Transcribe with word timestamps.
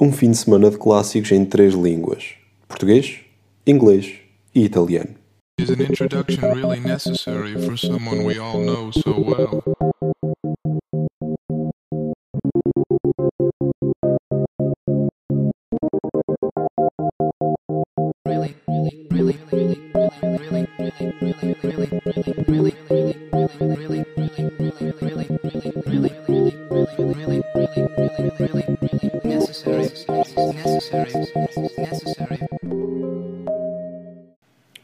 um 0.00 0.12
fim 0.12 0.30
de 0.30 0.36
semana 0.36 0.70
de 0.70 0.78
clássicos 0.78 1.32
em 1.32 1.44
três 1.44 1.74
línguas: 1.74 2.34
português, 2.68 3.20
inglês 3.66 4.14
e 4.54 4.64
italiano. 4.64 5.14
Is 5.60 5.70
an 5.70 5.82
introduction 5.82 6.54
really 6.54 6.78
necessary 6.78 7.54
for 7.60 7.76
someone 7.76 8.24
we 8.24 8.38
all 8.38 8.60
know 8.60 8.92
so 8.92 9.10
well? 9.10 9.77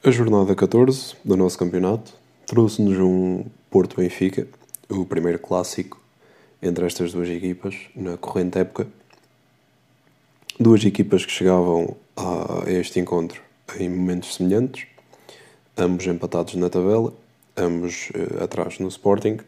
A 0.07 0.11
jornada 0.11 0.55
14 0.55 1.15
do 1.25 1.35
nosso 1.35 1.59
campeonato 1.59 2.13
trouxe-nos 2.47 2.99
um 2.99 3.47
Porto 3.71 3.97
Benfica, 3.97 4.47
o 4.87 5.07
primeiro 5.07 5.39
clássico 5.39 5.99
entre 6.61 6.85
estas 6.85 7.15
duas 7.15 7.27
equipas 7.31 7.75
na 7.97 8.19
corrente 8.19 8.59
época. 8.59 8.87
Duas 10.61 10.85
equipas 10.85 11.25
que 11.25 11.33
chegavam 11.33 11.97
a 12.15 12.71
este 12.71 13.01
encontro 13.01 13.41
em 13.81 13.89
momentos 13.89 14.35
semelhantes, 14.35 14.87
ambos 15.75 16.07
empatados 16.07 16.55
na 16.55 16.69
tabela, 16.69 17.11
ambos 17.57 18.11
uh, 18.11 18.45
atrás 18.45 18.79
no 18.79 18.89
Sporting, 18.89 19.39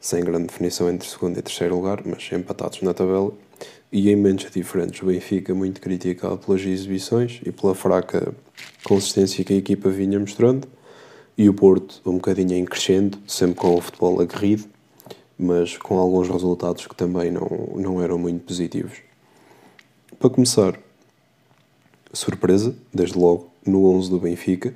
sem 0.00 0.24
grande 0.24 0.48
definição 0.48 0.90
entre 0.90 1.08
segundo 1.08 1.38
e 1.38 1.42
terceiro 1.42 1.76
lugar, 1.76 2.02
mas 2.04 2.28
empatados 2.32 2.82
na 2.82 2.92
tabela, 2.92 3.30
e 3.92 4.10
em 4.10 4.16
momentos 4.16 4.50
diferentes. 4.50 5.02
O 5.02 5.06
Benfica 5.06 5.54
muito 5.54 5.80
criticado 5.80 6.38
pelas 6.38 6.62
exibições 6.62 7.40
e 7.44 7.52
pela 7.52 7.74
fraca 7.74 8.34
consistência 8.82 9.44
que 9.44 9.52
a 9.52 9.56
equipa 9.56 9.90
vinha 9.90 10.18
mostrando, 10.18 10.66
e 11.36 11.48
o 11.48 11.54
Porto 11.54 12.00
um 12.06 12.14
bocadinho 12.14 12.54
em 12.54 12.64
crescendo, 12.64 13.18
sempre 13.26 13.56
com 13.56 13.74
o 13.74 13.80
futebol 13.80 14.20
aguerrido, 14.20 14.64
mas 15.38 15.76
com 15.76 15.98
alguns 15.98 16.28
resultados 16.28 16.86
que 16.86 16.94
também 16.94 17.30
não, 17.30 17.48
não 17.76 18.02
eram 18.02 18.18
muito 18.18 18.44
positivos. 18.44 18.98
Para 20.18 20.30
começar, 20.30 20.78
surpresa, 22.12 22.74
desde 22.92 23.18
logo, 23.18 23.50
no 23.66 23.86
11 23.90 24.10
do 24.10 24.18
Benfica, 24.18 24.74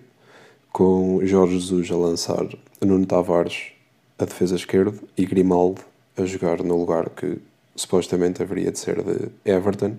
com 0.73 1.21
Jorge 1.25 1.55
Jesus 1.55 1.91
a 1.91 1.97
lançar 1.97 2.47
Nuno 2.81 3.07
Tavares 3.07 3.73
a 4.19 4.25
defesa 4.25 4.57
esquerda 4.57 4.99
e 5.17 5.27
Grimaldo 5.27 5.83
a 6.17 6.25
jogar 6.25 6.63
no 6.63 6.79
lugar 6.79 7.11
que 7.11 7.39
supostamente 7.77 8.43
haveria 8.43 8.73
de 8.73 8.79
ser 8.79 9.03
de 9.03 9.31
Everton. 9.45 9.97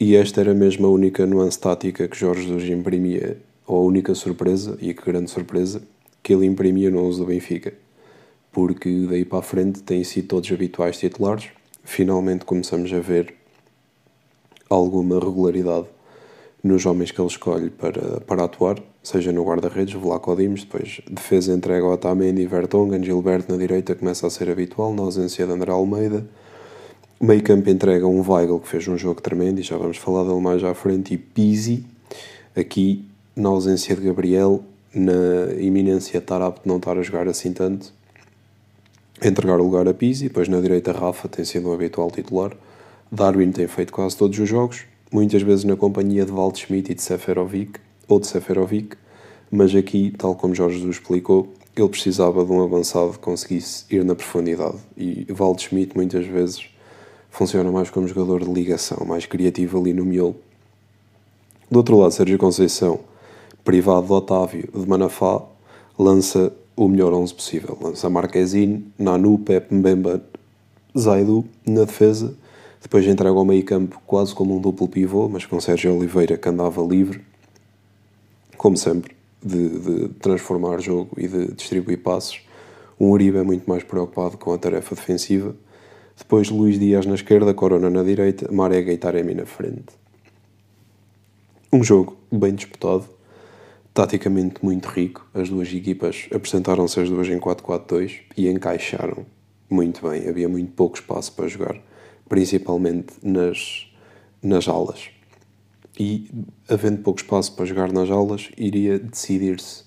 E 0.00 0.14
esta 0.16 0.40
era 0.40 0.54
mesmo 0.54 0.86
a 0.86 0.90
única 0.90 1.26
nuance 1.26 1.58
tática 1.58 2.06
que 2.08 2.16
Jorge 2.16 2.46
Jesus 2.46 2.64
imprimia, 2.70 3.38
ou 3.66 3.78
a 3.78 3.84
única 3.84 4.14
surpresa, 4.14 4.76
e 4.80 4.94
que 4.94 5.04
grande 5.04 5.30
surpresa, 5.30 5.82
que 6.22 6.32
ele 6.32 6.46
imprimia 6.46 6.90
no 6.90 7.04
11 7.04 7.18
do 7.18 7.26
Benfica. 7.26 7.74
Porque 8.52 9.06
daí 9.08 9.24
para 9.24 9.40
a 9.40 9.42
frente 9.42 9.82
têm 9.82 10.04
sido 10.04 10.28
todos 10.28 10.50
habituais 10.50 10.98
titulares. 10.98 11.48
Finalmente 11.84 12.44
começamos 12.44 12.92
a 12.92 13.00
ver 13.00 13.34
alguma 14.68 15.18
regularidade 15.18 15.86
nos 16.66 16.84
homens 16.84 17.10
que 17.10 17.20
ele 17.20 17.28
escolhe 17.28 17.70
para, 17.70 18.20
para 18.20 18.44
atuar, 18.44 18.82
seja 19.02 19.32
no 19.32 19.44
guarda-redes, 19.44 19.94
Vlaco 19.94 20.34
Dimos, 20.34 20.64
depois 20.64 21.00
defesa 21.08 21.52
entrega 21.52 21.86
Otamendi, 21.86 22.44
Vertonghen, 22.46 23.04
Gilberto 23.04 23.52
na 23.52 23.58
direita 23.58 23.94
começa 23.94 24.26
a 24.26 24.30
ser 24.30 24.50
habitual, 24.50 24.92
na 24.92 25.02
ausência 25.02 25.46
de 25.46 25.52
André 25.52 25.70
Almeida. 25.70 26.26
Meio 27.18 27.42
campo 27.42 27.70
entrega 27.70 28.06
um 28.06 28.20
Weigl 28.20 28.60
que 28.60 28.68
fez 28.68 28.86
um 28.86 28.98
jogo 28.98 29.22
tremendo 29.22 29.58
e 29.58 29.62
já 29.62 29.78
vamos 29.78 29.96
falar 29.96 30.22
dele 30.22 30.38
mais 30.38 30.62
à 30.62 30.74
frente, 30.74 31.14
e 31.14 31.16
Pizzi, 31.16 31.82
aqui 32.54 33.06
na 33.34 33.48
ausência 33.48 33.96
de 33.96 34.02
Gabriel, 34.02 34.62
na 34.94 35.54
iminência 35.58 36.12
de 36.12 36.18
estar 36.18 36.42
apto 36.42 36.64
de 36.64 36.68
não 36.68 36.76
estar 36.76 36.98
a 36.98 37.02
jogar 37.02 37.26
assim 37.26 37.54
tanto, 37.54 37.90
entregar 39.24 39.58
o 39.58 39.62
lugar 39.62 39.88
a 39.88 39.94
Pizzi, 39.94 40.24
depois 40.24 40.46
na 40.46 40.60
direita 40.60 40.92
Rafa 40.92 41.26
tem 41.26 41.42
sido 41.42 41.70
um 41.70 41.72
habitual 41.72 42.10
titular, 42.10 42.52
Darwin 43.10 43.50
tem 43.50 43.66
feito 43.66 43.94
quase 43.94 44.14
todos 44.14 44.38
os 44.38 44.46
jogos, 44.46 44.84
muitas 45.10 45.40
vezes 45.40 45.64
na 45.64 45.74
companhia 45.74 46.26
de 46.26 46.32
Waldschmidt 46.32 46.92
e 46.92 46.94
de 46.94 47.00
Seferovic, 47.00 47.80
ou 48.06 48.20
de 48.20 48.26
Seferovic, 48.26 48.94
mas 49.50 49.74
aqui, 49.74 50.12
tal 50.18 50.34
como 50.34 50.54
Jorge 50.54 50.76
Jesus 50.76 50.96
explicou, 50.96 51.50
ele 51.74 51.88
precisava 51.88 52.44
de 52.44 52.52
um 52.52 52.62
avançado 52.62 53.12
que 53.12 53.20
conseguisse 53.20 53.86
ir 53.90 54.04
na 54.04 54.14
profundidade. 54.14 54.76
E 54.98 55.26
Waldschmidt 55.30 55.96
muitas 55.96 56.26
vezes 56.26 56.75
funciona 57.36 57.70
mais 57.70 57.90
como 57.90 58.08
jogador 58.08 58.44
de 58.44 58.52
ligação, 58.52 59.04
mais 59.06 59.26
criativo 59.26 59.78
ali 59.78 59.92
no 59.92 60.04
miolo. 60.04 60.36
Do 61.70 61.78
outro 61.78 61.98
lado, 61.98 62.12
Sérgio 62.12 62.38
Conceição, 62.38 63.00
privado 63.64 64.06
de 64.06 64.12
Otávio 64.12 64.68
de 64.74 64.88
Manafá, 64.88 65.42
lança 65.98 66.52
o 66.74 66.88
melhor 66.88 67.12
11 67.12 67.34
possível. 67.34 67.78
Lança 67.80 68.08
Marquezine, 68.08 68.86
Nanu, 68.98 69.38
Pep, 69.38 69.74
Mbemba, 69.74 70.22
Zaidu 70.96 71.44
na 71.66 71.84
defesa 71.84 72.34
depois 72.86 73.04
entrega 73.04 73.36
ao 73.36 73.44
meio 73.44 73.64
campo 73.64 74.00
quase 74.06 74.32
como 74.32 74.56
um 74.56 74.60
duplo 74.60 74.86
pivô, 74.86 75.28
mas 75.28 75.44
com 75.44 75.60
Sérgio 75.60 75.92
Oliveira 75.96 76.36
que 76.36 76.48
andava 76.48 76.80
livre, 76.82 77.20
como 78.56 78.76
sempre, 78.76 79.16
de, 79.42 79.68
de 79.68 80.08
transformar 80.20 80.80
jogo 80.80 81.10
e 81.16 81.26
de 81.26 81.52
distribuir 81.52 81.98
passos. 81.98 82.40
Um 82.98 83.10
Uribe 83.10 83.38
é 83.38 83.42
muito 83.42 83.68
mais 83.68 83.82
preocupado 83.82 84.38
com 84.38 84.52
a 84.52 84.58
tarefa 84.58 84.94
defensiva. 84.94 85.56
Depois 86.16 86.48
Luís 86.50 86.78
Dias 86.78 87.04
na 87.06 87.14
esquerda, 87.14 87.52
Corona 87.52 87.90
na 87.90 88.02
direita, 88.02 88.50
Marega 88.50 88.92
e 88.92 88.96
Taremi 88.96 89.34
na 89.34 89.46
frente. 89.46 89.94
Um 91.72 91.84
jogo 91.84 92.16
bem 92.32 92.54
disputado, 92.54 93.04
taticamente 93.92 94.64
muito 94.64 94.86
rico. 94.86 95.26
As 95.34 95.48
duas 95.48 95.72
equipas 95.72 96.26
apresentaram-se 96.34 97.00
as 97.00 97.10
duas 97.10 97.28
em 97.28 97.38
4-4-2 97.38 98.20
e 98.36 98.48
encaixaram 98.48 99.26
muito 99.68 100.08
bem. 100.08 100.28
Havia 100.28 100.48
muito 100.48 100.72
pouco 100.72 100.96
espaço 100.96 101.32
para 101.32 101.48
jogar 101.48 101.80
principalmente 102.28 103.14
nas, 103.22 103.86
nas 104.42 104.68
aulas. 104.68 105.10
E, 105.98 106.30
havendo 106.68 107.02
pouco 107.02 107.20
espaço 107.20 107.54
para 107.54 107.64
jogar 107.64 107.92
nas 107.92 108.10
aulas, 108.10 108.50
iria 108.56 108.98
decidir-se 108.98 109.84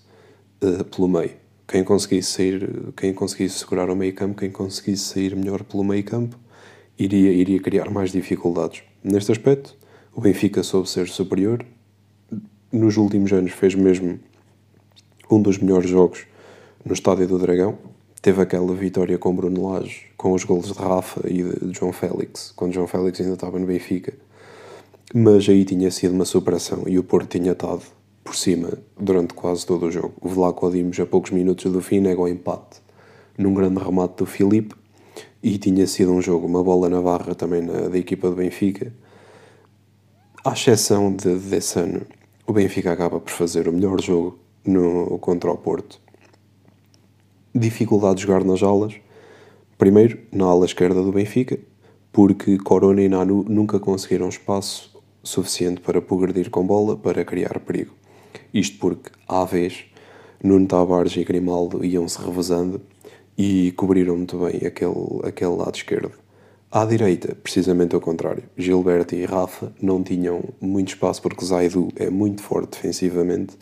uh, 0.62 0.84
pelo 0.86 1.08
meio. 1.08 1.39
Quem 1.70 1.84
conseguisse 1.84 2.32
sair, 2.32 2.68
quem 2.98 3.14
conseguisse 3.14 3.60
segurar 3.60 3.92
o 3.92 3.96
meio 3.96 4.12
campo, 4.12 4.40
quem 4.40 4.50
conseguisse 4.50 5.04
sair 5.04 5.36
melhor 5.36 5.64
pelo 5.64 5.84
meio 5.84 6.04
campo, 6.04 6.36
iria, 6.98 7.32
iria 7.32 7.62
criar 7.62 7.92
mais 7.92 8.12
dificuldades. 8.12 8.82
Neste 9.04 9.32
aspecto, 9.32 9.78
o 10.12 10.20
Benfica 10.20 10.64
soube 10.64 10.90
ser 10.90 11.08
superior. 11.08 11.64
Nos 12.72 12.98
últimos 12.98 13.32
anos 13.32 13.52
fez 13.52 13.76
mesmo 13.76 14.20
um 15.30 15.40
dos 15.40 15.60
melhores 15.60 15.88
jogos 15.88 16.26
no 16.84 16.92
Estádio 16.92 17.28
do 17.28 17.38
Dragão, 17.38 17.78
teve 18.20 18.42
aquela 18.42 18.74
vitória 18.74 19.20
com 19.20 19.36
Bruno 19.36 19.70
Lage, 19.70 20.08
com 20.18 20.34
os 20.34 20.44
golos 20.44 20.74
de 20.74 20.80
Rafa 20.80 21.22
e 21.30 21.44
de 21.44 21.78
João 21.78 21.94
Félix, 21.94 22.52
quando 22.56 22.74
João 22.74 22.88
Félix 22.88 23.22
ainda 23.22 23.34
estava 23.34 23.60
no 23.60 23.68
Benfica. 23.68 24.14
Mas 25.14 25.48
aí 25.48 25.64
tinha 25.64 25.92
sido 25.92 26.16
uma 26.16 26.26
superação 26.26 26.86
e 26.88 26.98
o 26.98 27.04
Porto 27.04 27.38
tinha 27.38 27.52
estado 27.52 27.84
por 28.30 28.36
cima 28.36 28.78
durante 28.96 29.34
quase 29.34 29.66
todo 29.66 29.88
o 29.88 29.92
jogo. 29.92 30.14
O 30.22 30.30
Vlaco 30.30 30.70
Dimos, 30.70 31.00
a 31.00 31.06
poucos 31.08 31.32
minutos 31.32 31.72
do 31.72 31.82
fim, 31.82 32.00
nega 32.00 32.22
o 32.22 32.28
empate 32.28 32.80
num 33.36 33.56
grande 33.56 33.84
remate 33.84 34.18
do 34.18 34.26
Filipe 34.28 34.76
e 35.42 35.58
tinha 35.58 35.88
sido 35.88 36.12
um 36.12 36.22
jogo, 36.22 36.46
uma 36.46 36.64
bola 36.64 36.88
na 36.90 37.02
barra 37.02 37.34
também 37.34 37.64
na, 37.64 37.88
da 37.88 37.98
equipa 37.98 38.30
do 38.30 38.36
Benfica. 38.36 38.94
À 40.46 40.54
exceção 40.54 41.12
de, 41.12 41.40
desse 41.40 41.80
ano, 41.80 42.02
o 42.46 42.54
Benfica 42.54 42.94
acaba 42.94 43.20
por 43.20 43.32
fazer 43.32 43.68
o 43.68 43.74
melhor 43.74 44.00
jogo 44.00 44.38
no, 44.64 45.18
contra 45.18 45.52
o 45.52 45.58
Porto 45.58 46.00
dificuldade 47.56 48.18
de 48.18 48.28
jogar 48.28 48.44
nas 48.44 48.62
alas. 48.62 48.94
Primeiro, 49.76 50.20
na 50.32 50.46
ala 50.46 50.68
esquerda 50.68 51.02
do 51.02 51.12
Benfica, 51.12 51.58
porque 52.12 52.60
Corona 52.60 53.02
e 53.02 53.10
Nanu 53.10 53.44
nunca 53.50 53.80
conseguiram 53.80 54.30
espaço 54.30 54.96
suficiente 55.24 55.82
para 55.82 56.00
progredir 56.00 56.52
com 56.52 56.64
bola 56.64 56.96
para 56.96 57.26
criar 57.26 57.60
perigo. 57.60 57.99
Isto 58.54 58.78
porque, 58.80 59.12
à 59.28 59.46
vez, 59.46 59.86
Nuno 60.44 60.68
Tavares 60.68 61.16
e 61.16 61.24
Grimaldo 61.24 61.84
iam-se 61.84 62.20
revezando 62.20 62.82
e 63.38 63.72
cobriram 63.74 64.18
muito 64.18 64.38
bem 64.38 64.68
aquele, 64.68 65.22
aquele 65.24 65.56
lado 65.56 65.76
esquerdo. 65.76 66.12
À 66.72 66.86
direita, 66.86 67.36
precisamente 67.36 67.96
ao 67.96 68.02
contrário, 68.02 68.44
Gilberto 68.56 69.16
e 69.16 69.26
Rafa 69.26 69.74
não 69.82 70.04
tinham 70.04 70.44
muito 70.62 70.90
espaço 70.90 71.22
porque 71.22 71.44
Zaidu 71.44 71.90
é 71.96 72.10
muito 72.10 72.42
forte 72.44 72.72
defensivamente 72.72 73.58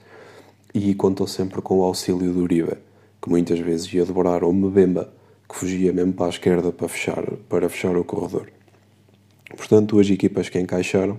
e 0.74 0.94
contou 0.94 1.26
sempre 1.26 1.62
com 1.62 1.80
o 1.80 1.84
auxílio 1.84 2.34
do 2.34 2.42
Uribe 2.42 2.78
que 3.22 3.30
muitas 3.30 3.60
vezes 3.60 3.92
ia 3.94 4.06
devorar 4.06 4.44
o 4.44 4.54
Mbemba, 4.54 5.14
que 5.50 5.56
fugia 5.56 5.94
mesmo 5.94 6.14
para 6.14 6.28
a 6.28 6.30
esquerda 6.30 6.72
para 6.72 6.88
fechar, 6.88 7.24
para 7.50 7.70
fechar 7.70 7.96
o 7.98 8.04
corredor. 8.04 8.50
Portanto, 9.56 9.96
duas 9.96 10.10
equipas 10.10 10.50
que 10.50 10.60
encaixaram 10.60 11.18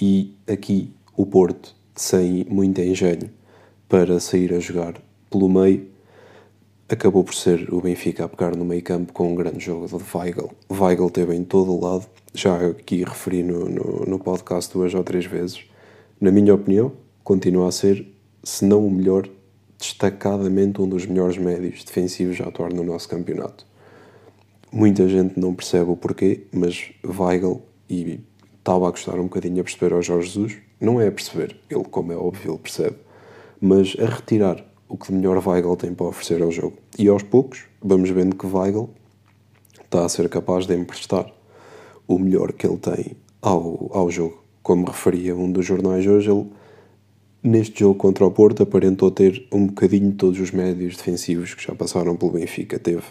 e 0.00 0.34
aqui 0.48 0.92
o 1.16 1.24
Porto, 1.24 1.74
sem 1.94 2.44
muito 2.48 2.80
engenho 2.80 3.30
para 3.88 4.18
sair 4.20 4.52
a 4.54 4.60
jogar 4.60 4.94
pelo 5.30 5.48
meio, 5.48 5.86
acabou 6.88 7.24
por 7.24 7.34
ser 7.34 7.72
o 7.72 7.80
Benfica 7.80 8.24
a 8.24 8.28
pegar 8.28 8.54
no 8.56 8.64
meio 8.64 8.82
campo 8.82 9.12
com 9.12 9.32
um 9.32 9.34
grande 9.34 9.64
jogo 9.64 9.86
de 9.86 10.04
Weigl. 10.14 10.50
Weigl 10.70 11.10
teve 11.10 11.34
em 11.34 11.44
todo 11.44 11.72
o 11.72 11.80
lado, 11.80 12.06
já 12.34 12.68
aqui 12.68 13.04
referi 13.04 13.42
no, 13.42 13.68
no, 13.68 14.04
no 14.06 14.18
podcast 14.18 14.72
duas 14.72 14.94
ou 14.94 15.02
três 15.02 15.24
vezes. 15.24 15.64
Na 16.20 16.30
minha 16.30 16.54
opinião, 16.54 16.92
continua 17.24 17.68
a 17.68 17.72
ser, 17.72 18.06
se 18.44 18.64
não 18.64 18.86
o 18.86 18.90
melhor, 18.90 19.28
destacadamente 19.78 20.80
um 20.80 20.88
dos 20.88 21.06
melhores 21.06 21.38
médios 21.38 21.82
defensivos 21.82 22.40
a 22.40 22.48
atuar 22.48 22.72
no 22.72 22.84
nosso 22.84 23.08
campeonato. 23.08 23.66
Muita 24.70 25.08
gente 25.08 25.38
não 25.38 25.54
percebe 25.54 25.90
o 25.90 25.96
porquê, 25.96 26.46
mas 26.52 26.92
Weigl, 27.04 27.62
e 27.90 28.20
estava 28.58 28.86
a 28.86 28.90
gostar 28.90 29.18
um 29.18 29.24
bocadinho 29.24 29.60
a 29.60 29.64
perceber 29.64 29.92
ao 29.92 30.02
Jorge 30.02 30.28
Jesus, 30.28 30.56
não 30.82 31.00
é 31.00 31.06
a 31.06 31.12
perceber, 31.12 31.56
ele, 31.70 31.84
como 31.84 32.12
é 32.12 32.16
óbvio, 32.16 32.52
ele 32.52 32.58
percebe, 32.58 32.96
mas 33.60 33.94
a 34.00 34.06
retirar 34.06 34.64
o 34.88 34.96
que 34.96 35.06
de 35.06 35.12
melhor 35.12 35.40
Weigl 35.46 35.76
tem 35.76 35.94
para 35.94 36.06
oferecer 36.06 36.42
ao 36.42 36.50
jogo. 36.50 36.76
E 36.98 37.06
aos 37.06 37.22
poucos, 37.22 37.64
vamos 37.80 38.10
vendo 38.10 38.34
que 38.34 38.46
Weigl 38.46 38.90
está 39.84 40.04
a 40.04 40.08
ser 40.08 40.28
capaz 40.28 40.66
de 40.66 40.76
emprestar 40.76 41.32
o 42.08 42.18
melhor 42.18 42.52
que 42.52 42.66
ele 42.66 42.78
tem 42.78 43.16
ao, 43.40 43.90
ao 43.92 44.10
jogo. 44.10 44.42
Como 44.60 44.84
referia 44.84 45.36
um 45.36 45.52
dos 45.52 45.64
jornais 45.64 46.04
hoje, 46.04 46.30
ele 46.30 46.46
neste 47.44 47.80
jogo 47.80 47.94
contra 47.94 48.26
o 48.26 48.30
Porto 48.32 48.64
aparentou 48.64 49.10
ter 49.10 49.46
um 49.52 49.68
bocadinho 49.68 50.12
todos 50.12 50.40
os 50.40 50.50
médios 50.50 50.96
defensivos 50.96 51.54
que 51.54 51.62
já 51.62 51.76
passaram 51.76 52.16
pelo 52.16 52.32
Benfica. 52.32 52.78
Teve 52.78 53.04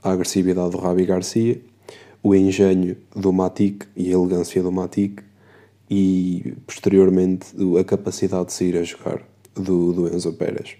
a 0.00 0.12
agressividade 0.12 0.70
do 0.70 0.78
Rabi 0.78 1.06
Garcia, 1.06 1.60
o 2.22 2.36
engenho 2.36 2.96
do 3.14 3.32
Matic 3.32 3.84
e 3.96 4.10
a 4.10 4.12
elegância 4.12 4.62
do 4.62 4.70
Matic 4.70 5.22
e 5.90 6.54
posteriormente 6.66 7.48
a 7.78 7.82
capacidade 7.82 8.46
de 8.46 8.52
sair 8.52 8.76
a 8.76 8.84
jogar 8.84 9.22
do, 9.54 9.92
do 9.92 10.14
Enzo 10.14 10.32
Pérez. 10.34 10.76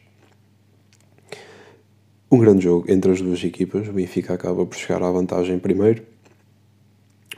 Um 2.31 2.39
grande 2.39 2.63
jogo 2.63 2.89
entre 2.89 3.11
as 3.11 3.21
duas 3.21 3.43
equipas. 3.43 3.89
O 3.89 3.93
Benfica 3.93 4.33
acaba 4.33 4.65
por 4.65 4.77
chegar 4.77 5.03
à 5.03 5.11
vantagem 5.11 5.59
primeiro, 5.59 6.05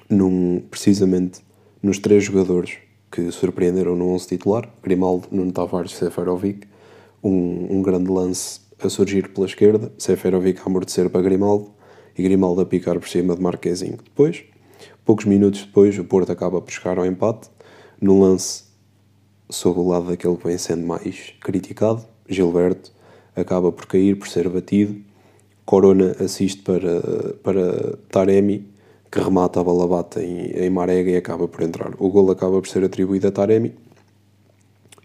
num, 0.08 0.62
precisamente 0.70 1.40
nos 1.82 1.98
três 1.98 2.24
jogadores 2.24 2.76
que 3.10 3.30
surpreenderam 3.30 3.96
no 3.96 4.08
11 4.08 4.26
titular, 4.26 4.68
Grimaldo, 4.82 5.28
Nuno 5.30 5.50
Tavares 5.50 5.92
e 5.92 5.94
Seferovic, 5.94 6.66
um, 7.22 7.78
um 7.78 7.82
grande 7.82 8.10
lance 8.10 8.60
a 8.78 8.88
surgir 8.90 9.28
pela 9.28 9.46
esquerda, 9.46 9.90
Seferovic 9.96 10.60
a 10.60 10.66
amortecer 10.66 11.08
para 11.08 11.22
Grimaldo 11.22 11.70
e 12.16 12.22
Grimaldo 12.22 12.60
a 12.60 12.66
picar 12.66 12.98
por 12.98 13.08
cima 13.08 13.34
de 13.34 13.40
Marquezinho. 13.40 13.96
Depois, 13.96 14.44
poucos 15.04 15.24
minutos 15.24 15.64
depois, 15.64 15.98
o 15.98 16.04
Porto 16.04 16.32
acaba 16.32 16.60
por 16.60 16.70
chegar 16.70 16.98
ao 16.98 17.06
empate, 17.06 17.48
no 18.02 18.20
lance 18.20 18.64
sob 19.48 19.78
o 19.78 19.88
lado 19.88 20.06
daquele 20.06 20.36
que 20.36 20.48
vem 20.48 20.58
sendo 20.58 20.84
mais 20.86 21.34
criticado, 21.40 22.04
Gilberto 22.28 22.90
acaba 23.36 23.70
por 23.70 23.86
cair, 23.86 24.18
por 24.18 24.28
ser 24.28 24.48
batido, 24.48 25.00
Corona 25.64 26.16
assiste 26.18 26.62
para, 26.62 27.00
para 27.42 27.96
Taremi, 28.10 28.68
que 29.10 29.20
remata 29.20 29.60
a 29.60 29.64
bola 29.64 30.06
em, 30.16 30.64
em 30.64 30.70
Marega 30.70 31.10
e 31.10 31.16
acaba 31.16 31.46
por 31.46 31.62
entrar. 31.62 31.92
O 31.98 32.08
gol 32.10 32.30
acaba 32.30 32.60
por 32.60 32.68
ser 32.68 32.82
atribuído 32.82 33.28
a 33.28 33.30
Taremi, 33.30 33.74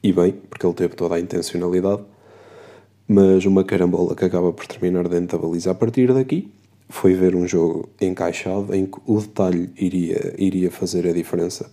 e 0.01 0.11
bem, 0.11 0.33
porque 0.49 0.65
ele 0.65 0.73
teve 0.73 0.95
toda 0.95 1.15
a 1.15 1.19
intencionalidade, 1.19 2.01
mas 3.07 3.45
uma 3.45 3.63
carambola 3.63 4.15
que 4.15 4.25
acaba 4.25 4.51
por 4.51 4.65
terminar 4.65 5.07
dentro 5.07 5.37
da 5.37 5.47
baliza 5.47 5.71
a 5.71 5.75
partir 5.75 6.13
daqui 6.13 6.51
foi 6.89 7.13
ver 7.13 7.35
um 7.35 7.47
jogo 7.47 7.89
encaixado 8.01 8.73
em 8.73 8.85
que 8.85 8.99
o 9.05 9.19
detalhe 9.19 9.69
iria, 9.77 10.33
iria 10.37 10.71
fazer 10.71 11.07
a 11.07 11.11
diferença. 11.11 11.69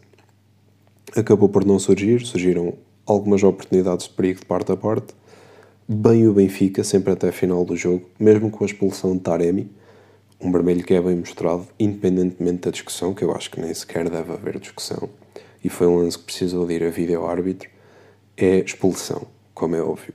Acabou 1.17 1.49
por 1.49 1.65
não 1.65 1.79
surgir, 1.79 2.27
surgiram 2.27 2.75
algumas 3.07 3.41
oportunidades 3.45 4.09
de 4.09 4.15
perigo 4.15 4.41
de 4.41 4.47
parte 4.47 4.73
a 4.73 4.77
parte. 4.77 5.15
Bem 5.87 6.27
o 6.27 6.33
Benfica, 6.33 6.83
sempre 6.83 7.13
até 7.13 7.29
a 7.29 7.33
final 7.33 7.65
do 7.65 7.77
jogo, 7.77 8.05
mesmo 8.19 8.51
com 8.51 8.65
a 8.65 8.67
expulsão 8.67 9.13
de 9.13 9.21
Taremi, 9.21 9.71
um 10.41 10.51
vermelho 10.51 10.83
que 10.83 10.93
é 10.93 11.01
bem 11.01 11.15
mostrado, 11.15 11.69
independentemente 11.79 12.63
da 12.63 12.73
discussão, 12.73 13.15
que 13.15 13.23
eu 13.23 13.33
acho 13.33 13.49
que 13.49 13.61
nem 13.61 13.73
sequer 13.73 14.11
deve 14.11 14.33
haver 14.33 14.59
discussão, 14.59 15.09
e 15.63 15.69
foi 15.69 15.87
um 15.87 15.99
lance 15.99 16.19
que 16.19 16.25
precisou 16.25 16.67
de 16.67 16.75
ir 16.75 16.83
a 16.83 16.91
vídeo 16.91 17.25
árbitro, 17.25 17.71
é 18.37 18.59
expulsão, 18.59 19.25
como 19.55 19.77
é 19.77 19.81
óbvio. 19.81 20.15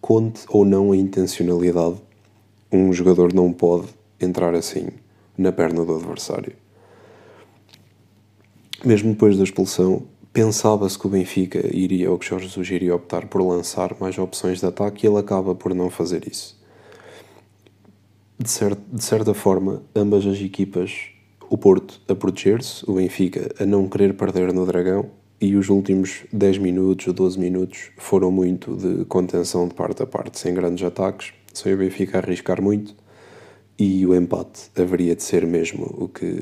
Conte 0.00 0.40
ou 0.48 0.64
não 0.64 0.92
a 0.92 0.96
intencionalidade, 0.96 1.96
um 2.72 2.90
jogador 2.94 3.34
não 3.34 3.52
pode 3.52 3.88
entrar 4.18 4.54
assim 4.54 4.88
na 5.36 5.52
perna 5.52 5.84
do 5.84 5.96
adversário. 5.96 6.54
Mesmo 8.82 9.12
depois 9.12 9.36
da 9.36 9.44
expulsão, 9.44 10.04
pensava-se 10.32 10.98
que 10.98 11.06
o 11.06 11.10
Benfica 11.10 11.60
iria, 11.74 12.10
ou 12.10 12.18
que 12.18 12.26
Jorge 12.26 12.46
Jesus 12.46 12.70
iria 12.70 12.94
optar 12.94 13.26
por 13.26 13.42
lançar 13.42 13.96
mais 14.00 14.18
opções 14.18 14.60
de 14.60 14.66
ataque 14.66 15.06
e 15.06 15.08
ele 15.08 15.18
acaba 15.18 15.54
por 15.54 15.74
não 15.74 15.90
fazer 15.90 16.26
isso 16.26 16.60
de, 18.40 18.76
de 18.90 19.04
certa 19.04 19.34
forma, 19.34 19.82
ambas 19.94 20.26
as 20.26 20.40
equipas, 20.40 21.10
o 21.50 21.58
Porto 21.58 22.00
a 22.08 22.14
proteger-se, 22.14 22.88
o 22.88 22.94
Benfica 22.94 23.54
a 23.60 23.66
não 23.66 23.86
querer 23.86 24.14
perder 24.14 24.52
no 24.52 24.64
Dragão, 24.64 25.10
e 25.38 25.56
os 25.56 25.68
últimos 25.68 26.24
10 26.32 26.58
minutos 26.58 27.06
ou 27.06 27.12
12 27.12 27.38
minutos 27.38 27.90
foram 27.98 28.30
muito 28.30 28.76
de 28.76 29.04
contenção 29.06 29.68
de 29.68 29.74
parte 29.74 30.02
a 30.02 30.06
parte, 30.06 30.38
sem 30.38 30.54
grandes 30.54 30.84
ataques, 30.84 31.32
sem 31.52 31.74
o 31.74 31.76
Benfica 31.76 32.18
arriscar 32.18 32.62
muito, 32.62 32.94
e 33.78 34.06
o 34.06 34.14
empate 34.14 34.70
haveria 34.76 35.14
de 35.14 35.22
ser 35.22 35.46
mesmo 35.46 35.84
o 35.98 36.08
que, 36.08 36.38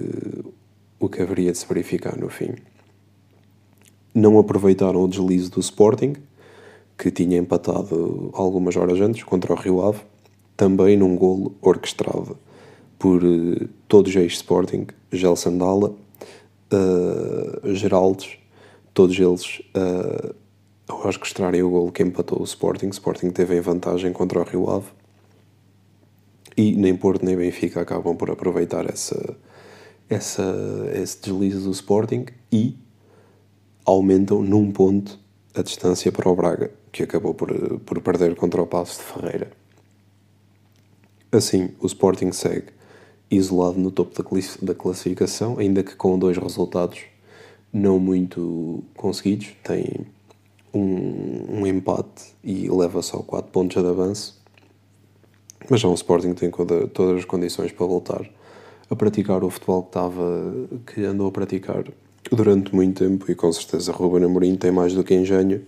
o 1.00 1.08
que 1.08 1.22
haveria 1.22 1.50
de 1.50 1.58
se 1.58 1.66
verificar 1.66 2.16
no 2.16 2.28
fim. 2.28 2.54
Não 4.18 4.36
aproveitaram 4.36 5.04
o 5.04 5.06
deslize 5.06 5.48
do 5.48 5.60
Sporting, 5.60 6.14
que 6.98 7.08
tinha 7.08 7.38
empatado 7.38 8.30
algumas 8.32 8.76
horas 8.76 9.00
antes 9.00 9.22
contra 9.22 9.52
o 9.52 9.56
Rio 9.56 9.80
Ave, 9.80 10.00
também 10.56 10.96
num 10.96 11.14
golo 11.14 11.54
orquestrado 11.62 12.36
por 12.98 13.22
uh, 13.22 13.68
todos 13.86 14.10
os 14.10 14.16
ex-Sporting, 14.16 14.88
Gelson 15.12 15.56
Dalla, 15.56 15.94
uh, 16.72 17.74
Geraldes, 17.74 18.38
todos 18.92 19.16
eles 19.16 19.60
uh, 19.76 20.34
ao 20.88 21.06
orquestrarem 21.06 21.62
o 21.62 21.70
golo 21.70 21.92
que 21.92 22.02
empatou 22.02 22.40
o 22.40 22.44
Sporting. 22.44 22.88
Sporting 22.88 23.30
teve 23.30 23.56
em 23.56 23.60
vantagem 23.60 24.12
contra 24.12 24.40
o 24.40 24.42
Rio 24.42 24.68
Ave 24.68 24.88
e 26.56 26.74
nem 26.74 26.96
Porto 26.96 27.24
nem 27.24 27.36
Benfica 27.36 27.82
acabam 27.82 28.16
por 28.16 28.32
aproveitar 28.32 28.84
essa, 28.90 29.36
essa, 30.10 30.90
esse 30.92 31.22
deslize 31.22 31.62
do 31.62 31.70
Sporting 31.70 32.26
e 32.50 32.87
aumentam 33.88 34.42
num 34.42 34.70
ponto 34.70 35.18
a 35.54 35.62
distância 35.62 36.12
para 36.12 36.28
o 36.28 36.36
Braga, 36.36 36.70
que 36.92 37.02
acabou 37.02 37.32
por, 37.32 37.80
por 37.80 38.00
perder 38.02 38.34
contra 38.36 38.62
o 38.62 38.66
Passo 38.66 38.98
de 38.98 39.04
Ferreira. 39.04 39.50
Assim, 41.32 41.70
o 41.80 41.86
Sporting 41.86 42.30
segue 42.32 42.66
isolado 43.30 43.78
no 43.78 43.90
topo 43.90 44.12
da 44.62 44.74
classificação, 44.74 45.58
ainda 45.58 45.82
que 45.82 45.96
com 45.96 46.18
dois 46.18 46.36
resultados 46.36 47.00
não 47.72 47.98
muito 47.98 48.84
conseguidos. 48.94 49.54
Tem 49.62 50.06
um, 50.72 51.60
um 51.60 51.66
empate 51.66 52.34
e 52.44 52.68
leva 52.68 53.00
só 53.00 53.18
4 53.18 53.50
pontos 53.50 53.82
de 53.82 53.88
avanço. 53.88 54.38
Mas 55.68 55.80
já 55.80 55.88
o 55.88 55.94
Sporting 55.94 56.34
tem 56.34 56.50
todas 56.92 57.18
as 57.18 57.24
condições 57.24 57.72
para 57.72 57.86
voltar 57.86 58.28
a 58.90 58.96
praticar 58.96 59.42
o 59.42 59.50
futebol 59.50 59.82
que, 59.82 59.88
estava, 59.88 60.54
que 60.86 61.04
andou 61.04 61.28
a 61.28 61.32
praticar 61.32 61.84
durante 62.30 62.74
muito 62.74 63.04
tempo 63.04 63.30
e 63.30 63.34
com 63.34 63.52
certeza 63.52 63.92
Ruben 63.92 64.24
Amorim 64.24 64.56
tem 64.56 64.70
mais 64.70 64.94
do 64.94 65.04
que 65.04 65.14
engenho 65.14 65.62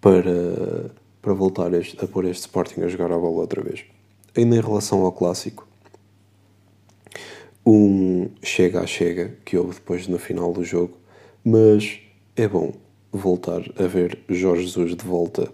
para, 0.00 0.90
para 1.20 1.32
voltar 1.32 1.70
a 1.74 2.06
pôr 2.06 2.24
este 2.26 2.42
Sporting 2.42 2.82
a 2.82 2.88
jogar 2.88 3.12
a 3.12 3.18
bola 3.18 3.40
outra 3.40 3.62
vez 3.62 3.84
ainda 4.36 4.56
em 4.56 4.60
relação 4.60 5.02
ao 5.02 5.12
clássico, 5.12 5.66
um 7.64 8.28
chega 8.42 8.80
a 8.80 8.86
chega 8.86 9.36
que 9.44 9.56
houve 9.56 9.74
depois 9.74 10.06
no 10.06 10.18
final 10.18 10.52
do 10.52 10.64
jogo, 10.64 10.96
mas 11.44 12.00
é 12.36 12.46
bom 12.46 12.72
voltar 13.12 13.62
a 13.78 13.86
ver 13.86 14.18
Jorge 14.28 14.64
Jesus 14.64 14.96
de 14.96 15.04
volta. 15.04 15.50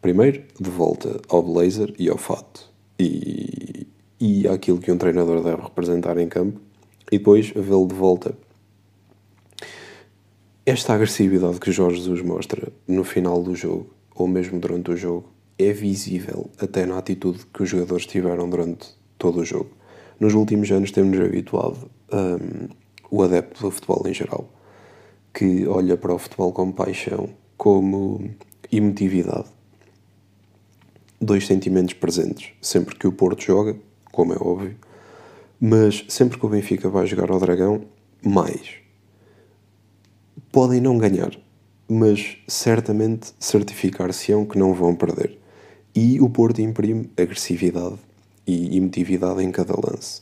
Primeiro, 0.00 0.42
de 0.60 0.68
volta 0.68 1.20
ao 1.28 1.42
blazer 1.42 1.94
e 1.98 2.08
ao 2.08 2.18
fato 2.18 2.68
e, 2.98 3.86
e 4.20 4.48
àquilo 4.48 4.78
que 4.78 4.90
um 4.90 4.98
treinador 4.98 5.42
deve 5.42 5.62
representar 5.62 6.18
em 6.18 6.28
campo, 6.28 6.60
e 7.10 7.18
depois 7.18 7.50
vê-lo 7.50 7.86
de 7.86 7.94
volta. 7.94 8.34
Esta 10.64 10.94
agressividade 10.94 11.58
que 11.58 11.72
Jorge 11.72 11.96
Jesus 11.96 12.22
mostra 12.22 12.72
no 12.86 13.02
final 13.02 13.42
do 13.42 13.52
jogo, 13.52 13.90
ou 14.14 14.28
mesmo 14.28 14.60
durante 14.60 14.92
o 14.92 14.96
jogo, 14.96 15.28
é 15.58 15.72
visível 15.72 16.48
até 16.56 16.86
na 16.86 16.98
atitude 16.98 17.40
que 17.52 17.64
os 17.64 17.68
jogadores 17.68 18.06
tiveram 18.06 18.48
durante 18.48 18.94
todo 19.18 19.40
o 19.40 19.44
jogo. 19.44 19.70
Nos 20.20 20.34
últimos 20.34 20.70
anos 20.70 20.92
temos-nos 20.92 21.26
habituado 21.26 21.90
um, 22.12 22.68
o 23.10 23.24
adepto 23.24 23.60
do 23.60 23.72
futebol 23.72 24.06
em 24.06 24.14
geral, 24.14 24.48
que 25.34 25.66
olha 25.66 25.96
para 25.96 26.14
o 26.14 26.18
futebol 26.18 26.52
como 26.52 26.72
paixão, 26.72 27.30
como 27.56 28.30
emotividade. 28.70 29.48
Dois 31.20 31.44
sentimentos 31.44 31.94
presentes, 31.94 32.52
sempre 32.60 32.94
que 32.94 33.08
o 33.08 33.12
Porto 33.12 33.42
joga, 33.42 33.76
como 34.12 34.32
é 34.32 34.36
óbvio, 34.40 34.76
mas 35.60 36.04
sempre 36.08 36.38
que 36.38 36.46
o 36.46 36.48
Benfica 36.48 36.88
vai 36.88 37.04
jogar 37.04 37.32
ao 37.32 37.40
Dragão, 37.40 37.82
mais. 38.24 38.81
Podem 40.52 40.82
não 40.82 40.98
ganhar, 40.98 41.30
mas 41.88 42.36
certamente 42.46 43.32
certificar-se-ão 43.40 44.44
que 44.44 44.58
não 44.58 44.74
vão 44.74 44.94
perder. 44.94 45.38
E 45.94 46.20
o 46.20 46.28
Porto 46.28 46.60
imprime 46.60 47.10
agressividade 47.16 47.96
e 48.46 48.76
emotividade 48.76 49.42
em 49.42 49.50
cada 49.50 49.72
lance. 49.72 50.20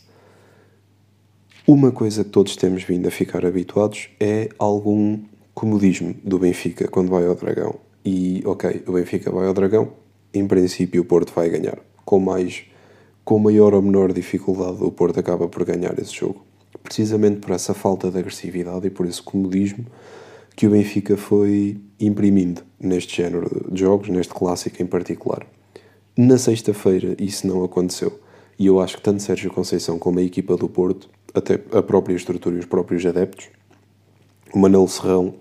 Uma 1.66 1.90
coisa 1.90 2.22
que 2.22 2.30
todos 2.30 2.54
temos 2.54 2.84
vindo 2.84 3.08
a 3.08 3.10
ficar 3.10 3.44
habituados 3.44 4.08
é 4.20 4.48
algum 4.56 5.18
comodismo 5.52 6.14
do 6.22 6.38
Benfica 6.38 6.86
quando 6.86 7.10
vai 7.10 7.26
ao 7.26 7.34
Dragão. 7.34 7.80
E, 8.04 8.40
ok, 8.46 8.84
o 8.86 8.92
Benfica 8.92 9.32
vai 9.32 9.48
ao 9.48 9.52
Dragão, 9.52 9.94
em 10.32 10.46
princípio 10.46 11.02
o 11.02 11.04
Porto 11.04 11.32
vai 11.34 11.50
ganhar. 11.50 11.80
Com 12.04 12.20
mais, 12.20 12.66
com 13.24 13.40
maior 13.40 13.74
ou 13.74 13.82
menor 13.82 14.12
dificuldade, 14.12 14.78
o 14.80 14.92
Porto 14.92 15.18
acaba 15.18 15.48
por 15.48 15.64
ganhar 15.64 15.98
esse 15.98 16.14
jogo. 16.14 16.49
Precisamente 16.82 17.40
por 17.40 17.52
essa 17.52 17.74
falta 17.74 18.10
de 18.10 18.18
agressividade 18.18 18.86
e 18.86 18.90
por 18.90 19.06
esse 19.06 19.22
comodismo 19.22 19.86
que 20.56 20.66
o 20.66 20.70
Benfica 20.70 21.16
foi 21.16 21.80
imprimindo 21.98 22.62
neste 22.78 23.16
género 23.16 23.66
de 23.70 23.80
jogos, 23.80 24.08
neste 24.08 24.34
clássico 24.34 24.82
em 24.82 24.86
particular. 24.86 25.46
Na 26.16 26.36
sexta-feira 26.36 27.16
isso 27.18 27.46
não 27.46 27.64
aconteceu. 27.64 28.20
E 28.58 28.66
eu 28.66 28.78
acho 28.78 28.96
que 28.96 29.02
tanto 29.02 29.22
Sérgio 29.22 29.50
Conceição 29.50 29.98
como 29.98 30.18
a 30.18 30.22
equipa 30.22 30.56
do 30.56 30.68
Porto, 30.68 31.08
até 31.32 31.54
a 31.72 31.82
própria 31.82 32.14
estrutura 32.14 32.56
e 32.56 32.58
os 32.58 32.66
próprios 32.66 33.06
adeptos, 33.06 33.48
o 34.52 34.58
Manel 34.58 34.86
Serrão, 34.86 35.34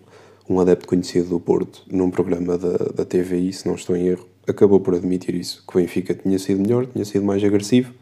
um 0.50 0.59
adepto 0.59 0.88
conhecido 0.88 1.29
do 1.29 1.39
Porto, 1.39 1.83
num 1.91 2.09
programa 2.09 2.57
da, 2.57 2.77
da 2.77 3.05
TVI, 3.05 3.51
se 3.51 3.67
não 3.67 3.75
estou 3.75 3.95
em 3.95 4.07
erro, 4.07 4.25
acabou 4.48 4.79
por 4.79 4.95
admitir 4.95 5.36
isso, 5.36 5.63
que 5.67 5.77
o 5.77 5.81
Benfica 5.81 6.13
tinha 6.13 6.39
sido 6.39 6.62
melhor, 6.62 6.88
tinha 6.88 7.03
sido 7.03 7.25
mais 7.25 7.43
agressivo, 7.43 7.93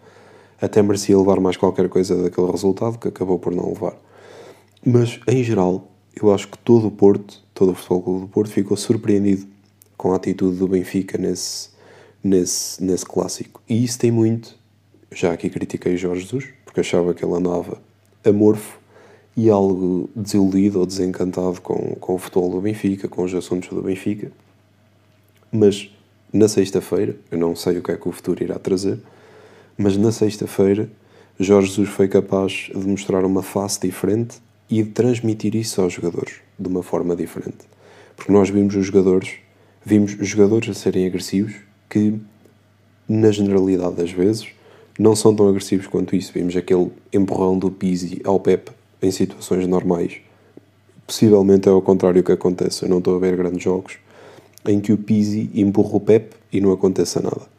até 0.59 0.81
merecia 0.81 1.17
levar 1.17 1.39
mais 1.39 1.57
qualquer 1.57 1.87
coisa 1.89 2.21
daquele 2.21 2.51
resultado, 2.51 2.97
que 2.97 3.07
acabou 3.07 3.37
por 3.37 3.53
não 3.53 3.69
levar. 3.69 3.95
Mas, 4.85 5.19
em 5.27 5.43
geral, 5.43 5.91
eu 6.15 6.33
acho 6.33 6.47
que 6.47 6.57
todo 6.57 6.87
o 6.87 6.91
Porto, 6.91 7.41
todo 7.53 7.71
o 7.71 7.75
Futebol 7.75 8.01
Clube 8.01 8.21
do 8.21 8.27
Porto, 8.27 8.51
ficou 8.51 8.77
surpreendido 8.77 9.47
com 9.95 10.13
a 10.13 10.15
atitude 10.15 10.57
do 10.57 10.67
Benfica 10.67 11.17
nesse, 11.17 11.69
nesse, 12.23 12.83
nesse 12.83 13.05
clássico. 13.05 13.61
E 13.67 13.83
isso 13.83 13.99
tem 13.99 14.11
muito. 14.11 14.55
Já 15.11 15.31
aqui 15.31 15.49
critiquei 15.49 15.97
Jorge 15.97 16.21
Jesus, 16.23 16.45
porque 16.65 16.79
achava 16.79 17.13
que 17.13 17.23
ele 17.23 17.33
andava 17.33 17.81
amorfo 18.23 18.79
e 19.35 19.49
algo 19.49 20.09
desiludido 20.15 20.79
ou 20.79 20.85
desencantado 20.85 21.61
com, 21.61 21.95
com 21.95 22.15
o 22.15 22.17
futebol 22.17 22.49
do 22.49 22.61
Benfica, 22.61 23.07
com 23.07 23.23
os 23.23 23.33
assuntos 23.33 23.69
do 23.69 23.81
Benfica. 23.81 24.31
Mas 25.51 25.91
na 26.33 26.47
sexta-feira, 26.47 27.15
eu 27.31 27.37
não 27.37 27.55
sei 27.55 27.77
o 27.77 27.83
que 27.83 27.91
é 27.91 27.97
que 27.97 28.07
o 28.07 28.11
futuro 28.11 28.43
irá 28.43 28.59
trazer, 28.59 28.99
mas 29.77 29.95
na 29.95 30.11
sexta-feira 30.11 30.89
Jorge 31.39 31.67
Jesus 31.67 31.89
foi 31.89 32.07
capaz 32.07 32.71
de 32.73 32.87
mostrar 32.87 33.23
uma 33.23 33.43
face 33.43 33.79
diferente 33.79 34.39
e 34.67 34.81
de 34.81 34.89
transmitir 34.89 35.55
isso 35.55 35.79
aos 35.79 35.93
jogadores 35.93 36.35
de 36.57 36.67
uma 36.67 36.81
forma 36.81 37.15
diferente. 37.15 37.59
Porque 38.15 38.31
nós 38.31 38.49
vimos 38.49 38.75
os 38.75 38.87
jogadores, 38.87 39.35
vimos 39.85 40.17
os 40.19 40.27
jogadores 40.27 40.69
a 40.69 40.73
serem 40.73 41.05
agressivos 41.05 41.53
que, 41.87 42.19
na 43.07 43.31
generalidade 43.31 43.95
das 43.97 44.11
vezes, 44.11 44.47
não 44.97 45.15
são 45.15 45.35
tão 45.35 45.47
agressivos 45.47 45.85
quanto 45.85 46.15
isso. 46.15 46.33
Vimos 46.33 46.55
aquele 46.55 46.91
empurrão 47.13 47.57
do 47.57 47.69
Pizzi 47.69 48.19
ao 48.23 48.39
Pep 48.39 48.71
em 48.99 49.11
situações 49.11 49.67
normais. 49.67 50.17
Possivelmente 51.05 51.69
é 51.69 51.71
ao 51.71 51.83
contrário 51.83 52.23
que 52.23 52.31
acontece. 52.31 52.83
Eu 52.83 52.89
não 52.89 52.97
estou 52.97 53.15
a 53.15 53.19
ver 53.19 53.37
grandes 53.37 53.61
jogos 53.61 53.97
em 54.67 54.81
que 54.81 54.91
o 54.91 54.97
Pizzi 54.97 55.51
empurra 55.53 55.97
o 55.97 55.99
Pep 55.99 56.35
e 56.51 56.59
não 56.59 56.71
aconteça 56.71 57.21
nada. 57.21 57.56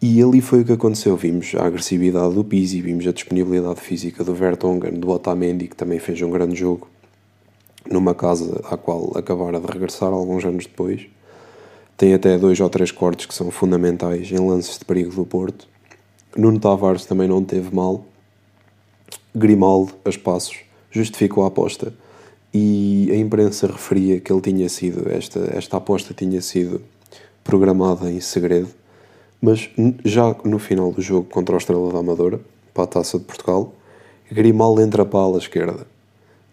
E 0.00 0.22
ali 0.22 0.40
foi 0.40 0.60
o 0.60 0.64
que 0.64 0.72
aconteceu. 0.72 1.16
Vimos 1.16 1.54
a 1.54 1.66
agressividade 1.66 2.34
do 2.34 2.44
Pizzi, 2.44 2.82
vimos 2.82 3.06
a 3.06 3.12
disponibilidade 3.12 3.80
física 3.80 4.22
do 4.22 4.34
Vertonghen, 4.34 5.00
do 5.00 5.08
Otamendi, 5.08 5.68
que 5.68 5.76
também 5.76 5.98
fez 5.98 6.20
um 6.22 6.30
grande 6.30 6.54
jogo 6.54 6.88
numa 7.90 8.14
casa 8.14 8.60
à 8.64 8.76
qual 8.76 9.16
acabara 9.16 9.60
de 9.60 9.66
regressar 9.66 10.12
alguns 10.12 10.44
anos 10.44 10.66
depois. 10.66 11.06
Tem 11.96 12.12
até 12.12 12.36
dois 12.36 12.60
ou 12.60 12.68
três 12.68 12.90
cortes 12.90 13.26
que 13.26 13.34
são 13.34 13.50
fundamentais 13.50 14.30
em 14.30 14.38
lances 14.38 14.78
de 14.78 14.84
perigo 14.84 15.14
do 15.14 15.24
Porto. 15.24 15.66
Nuno 16.36 16.60
Tavares 16.60 17.06
também 17.06 17.26
não 17.26 17.42
teve 17.42 17.74
mal. 17.74 18.04
Grimaldo, 19.34 19.94
a 20.04 20.10
espaços, 20.10 20.58
justificou 20.90 21.44
a 21.44 21.48
aposta 21.48 21.94
e 22.52 23.08
a 23.10 23.16
imprensa 23.16 23.66
referia 23.66 24.20
que 24.20 24.32
ele 24.32 24.40
tinha 24.40 24.68
sido, 24.68 25.10
esta, 25.10 25.50
esta 25.54 25.76
aposta 25.76 26.14
tinha 26.14 26.40
sido 26.40 26.82
programada 27.44 28.10
em 28.10 28.20
segredo, 28.20 28.68
mas 29.40 29.70
já 30.04 30.34
no 30.44 30.58
final 30.58 30.92
do 30.92 31.00
jogo 31.02 31.28
contra 31.28 31.54
o 31.54 31.58
Estrela 31.58 31.92
da 31.92 31.98
Amadora, 31.98 32.40
para 32.72 32.84
a 32.84 32.86
Taça 32.86 33.18
de 33.18 33.24
Portugal, 33.24 33.72
Grimaldo 34.30 34.82
entra 34.82 35.04
para 35.04 35.20
a 35.20 35.22
ala 35.22 35.38
esquerda. 35.38 35.86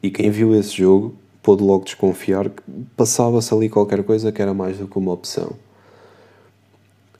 E 0.02 0.10
quem 0.10 0.30
viu 0.30 0.56
esse 0.56 0.78
jogo 0.78 1.16
pôde 1.42 1.63
logo 1.63 1.86
desconfiar 1.86 2.50
que 2.50 2.62
passava-se 2.96 3.54
ali 3.54 3.70
qualquer 3.70 4.04
coisa 4.04 4.32
que 4.32 4.42
era 4.42 4.54
mais 4.54 4.78
do 4.78 4.88
que 4.88 4.98
uma 4.98 5.12
opção. 5.12 5.52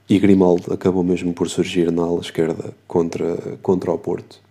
E 0.10 0.20
Grimaldo 0.20 0.74
acabou 0.74 1.04
mesmo 1.04 1.34
por 1.34 1.50
surgir 1.50 1.92
na 1.92 2.04
ala 2.04 2.20
esquerda 2.20 2.74
contra, 2.88 3.58
contra 3.62 3.92
o 3.92 3.98
Porto. 3.98 4.42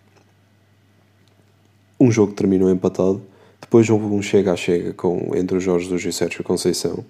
Um 1.99 2.11
jogo 2.11 2.31
que 2.31 2.37
terminou 2.37 2.69
empatado 2.69 3.21
depois 3.61 3.89
houve 3.89 4.05
um 4.05 4.21
chega 4.21 4.51
a 4.51 4.55
chega 4.55 4.93
com, 4.93 5.31
entre 5.35 5.57
o 5.57 5.59
Jorge 5.59 5.85
Jesus 5.85 6.05
e 6.05 6.11
Sérgio 6.11 6.43
Conceição, 6.43 7.03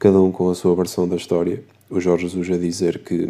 cada 0.00 0.18
um 0.18 0.32
com 0.32 0.48
a 0.48 0.54
sua 0.54 0.74
versão 0.74 1.06
da 1.06 1.14
história. 1.14 1.62
O 1.90 2.00
Jorge 2.00 2.26
Jesus 2.26 2.50
a 2.50 2.56
dizer 2.56 3.00
que, 3.00 3.28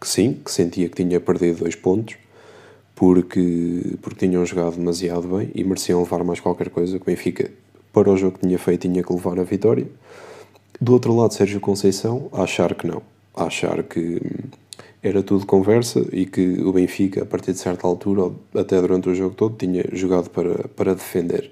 que 0.00 0.08
sim, 0.08 0.34
que 0.44 0.50
sentia 0.50 0.88
que 0.88 0.94
tinha 0.94 1.18
perdido 1.18 1.58
dois 1.58 1.74
pontos, 1.74 2.16
porque, 2.94 3.96
porque 4.00 4.26
tinham 4.26 4.46
jogado 4.46 4.76
demasiado 4.76 5.26
bem 5.26 5.50
e 5.54 5.64
mereciam 5.64 6.00
levar 6.00 6.22
mais 6.22 6.38
qualquer 6.38 6.70
coisa. 6.70 6.98
Que 6.98 7.02
o 7.02 7.06
Benfica, 7.06 7.50
para 7.92 8.08
o 8.08 8.16
jogo 8.16 8.38
que 8.38 8.46
tinha 8.46 8.58
feito, 8.58 8.82
tinha 8.82 9.02
que 9.02 9.12
levar 9.12 9.40
a 9.40 9.42
vitória. 9.42 9.88
Do 10.80 10.92
outro 10.92 11.16
lado, 11.16 11.34
Sérgio 11.34 11.58
Conceição 11.58 12.28
a 12.32 12.44
achar 12.44 12.72
que 12.74 12.86
não, 12.86 13.02
a 13.34 13.44
achar 13.44 13.82
que 13.82 14.20
era 15.02 15.20
tudo 15.20 15.46
conversa 15.46 16.06
e 16.12 16.26
que 16.26 16.60
o 16.62 16.72
Benfica, 16.72 17.24
a 17.24 17.26
partir 17.26 17.52
de 17.52 17.58
certa 17.58 17.88
altura, 17.88 18.32
até 18.54 18.80
durante 18.80 19.08
o 19.08 19.14
jogo 19.14 19.34
todo, 19.34 19.56
tinha 19.56 19.84
jogado 19.92 20.30
para, 20.30 20.68
para 20.68 20.94
defender. 20.94 21.50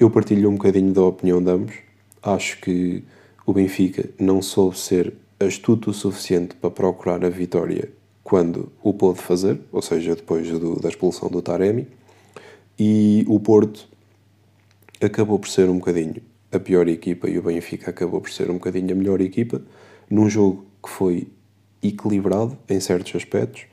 Eu 0.00 0.10
partilho 0.10 0.50
um 0.50 0.54
bocadinho 0.54 0.92
da 0.92 1.02
opinião 1.02 1.40
de 1.40 1.50
ambos. 1.50 1.91
Acho 2.22 2.60
que 2.60 3.04
o 3.44 3.52
Benfica 3.52 4.08
não 4.18 4.40
soube 4.40 4.78
ser 4.78 5.14
astuto 5.40 5.90
o 5.90 5.94
suficiente 5.94 6.54
para 6.54 6.70
procurar 6.70 7.24
a 7.24 7.28
vitória 7.28 7.90
quando 8.22 8.70
o 8.82 8.94
pôde 8.94 9.20
fazer, 9.20 9.60
ou 9.72 9.82
seja, 9.82 10.14
depois 10.14 10.48
do, 10.48 10.80
da 10.80 10.88
expulsão 10.88 11.28
do 11.28 11.42
Taremi, 11.42 11.88
e 12.78 13.24
o 13.28 13.40
Porto 13.40 13.88
acabou 15.00 15.38
por 15.38 15.48
ser 15.48 15.68
um 15.68 15.78
bocadinho 15.78 16.22
a 16.52 16.60
pior 16.60 16.86
equipa 16.86 17.28
e 17.28 17.38
o 17.38 17.42
Benfica 17.42 17.90
acabou 17.90 18.20
por 18.20 18.30
ser 18.30 18.50
um 18.50 18.54
bocadinho 18.54 18.92
a 18.92 18.94
melhor 18.94 19.20
equipa, 19.20 19.62
num 20.08 20.28
jogo 20.28 20.66
que 20.82 20.90
foi 20.90 21.28
equilibrado 21.82 22.56
em 22.68 22.78
certos 22.78 23.16
aspectos, 23.16 23.64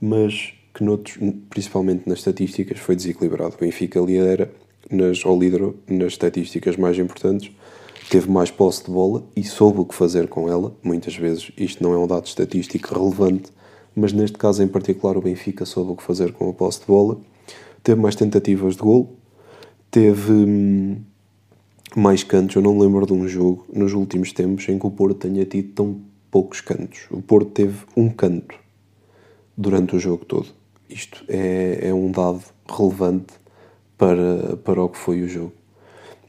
mas 0.00 0.54
que 0.74 0.82
noutros, 0.82 1.18
principalmente 1.50 2.08
nas 2.08 2.18
estatísticas, 2.18 2.78
foi 2.78 2.96
desequilibrado. 2.96 3.54
O 3.54 3.58
Benfica 3.58 4.00
lidera 4.00 4.50
nas, 4.90 5.24
ou 5.24 5.38
liderou 5.38 5.76
nas 5.86 6.14
estatísticas 6.14 6.76
mais 6.76 6.98
importantes, 6.98 7.52
teve 8.12 8.30
mais 8.30 8.50
posse 8.50 8.84
de 8.84 8.90
bola 8.90 9.24
e 9.34 9.42
soube 9.42 9.80
o 9.80 9.86
que 9.86 9.94
fazer 9.94 10.28
com 10.28 10.46
ela. 10.46 10.76
Muitas 10.82 11.16
vezes 11.16 11.50
isto 11.56 11.82
não 11.82 11.94
é 11.94 11.98
um 11.98 12.06
dado 12.06 12.26
estatístico 12.26 12.94
relevante, 12.94 13.50
mas 13.96 14.12
neste 14.12 14.36
caso 14.36 14.62
em 14.62 14.68
particular 14.68 15.16
o 15.16 15.22
Benfica 15.22 15.64
soube 15.64 15.92
o 15.92 15.96
que 15.96 16.02
fazer 16.02 16.30
com 16.34 16.50
a 16.50 16.52
posse 16.52 16.80
de 16.80 16.86
bola. 16.88 17.18
Teve 17.82 17.98
mais 18.02 18.14
tentativas 18.14 18.76
de 18.76 18.82
gol, 18.82 19.16
teve 19.90 20.30
hum, 20.30 21.00
mais 21.96 22.22
cantos. 22.22 22.54
Eu 22.54 22.60
não 22.60 22.78
lembro 22.78 23.06
de 23.06 23.14
um 23.14 23.26
jogo 23.26 23.64
nos 23.72 23.94
últimos 23.94 24.30
tempos 24.30 24.68
em 24.68 24.78
que 24.78 24.86
o 24.86 24.90
Porto 24.90 25.14
tenha 25.14 25.46
tido 25.46 25.72
tão 25.72 25.98
poucos 26.30 26.60
cantos. 26.60 27.06
O 27.10 27.22
Porto 27.22 27.50
teve 27.52 27.78
um 27.96 28.10
canto 28.10 28.56
durante 29.56 29.96
o 29.96 29.98
jogo 29.98 30.26
todo. 30.26 30.48
Isto 30.86 31.24
é, 31.28 31.88
é 31.88 31.94
um 31.94 32.10
dado 32.10 32.42
relevante 32.68 33.32
para, 33.96 34.58
para 34.58 34.82
o 34.82 34.90
que 34.90 34.98
foi 34.98 35.22
o 35.22 35.28
jogo. 35.28 35.61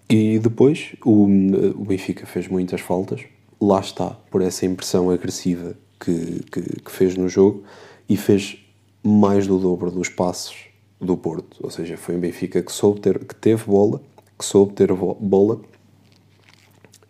E 0.09 0.39
depois 0.39 0.95
o, 1.05 1.25
o 1.25 1.85
Benfica 1.85 2.25
fez 2.25 2.47
muitas 2.47 2.81
faltas. 2.81 3.21
Lá 3.59 3.79
está, 3.79 4.11
por 4.29 4.41
essa 4.41 4.65
impressão 4.65 5.09
agressiva 5.09 5.75
que, 5.99 6.43
que, 6.51 6.81
que 6.81 6.91
fez 6.91 7.15
no 7.15 7.29
jogo 7.29 7.63
e 8.09 8.17
fez 8.17 8.57
mais 9.01 9.47
do 9.47 9.57
dobro 9.57 9.89
dos 9.89 10.09
passos 10.09 10.65
do 10.99 11.17
Porto. 11.17 11.57
Ou 11.61 11.69
seja, 11.69 11.97
foi 11.97 12.15
um 12.15 12.19
Benfica 12.19 12.61
que 12.61 12.71
soube 12.71 12.99
ter, 12.99 13.19
que 13.19 13.35
teve 13.35 13.65
bola, 13.65 14.01
que 14.37 14.45
soube 14.45 14.73
ter 14.73 14.93
bola 14.93 15.61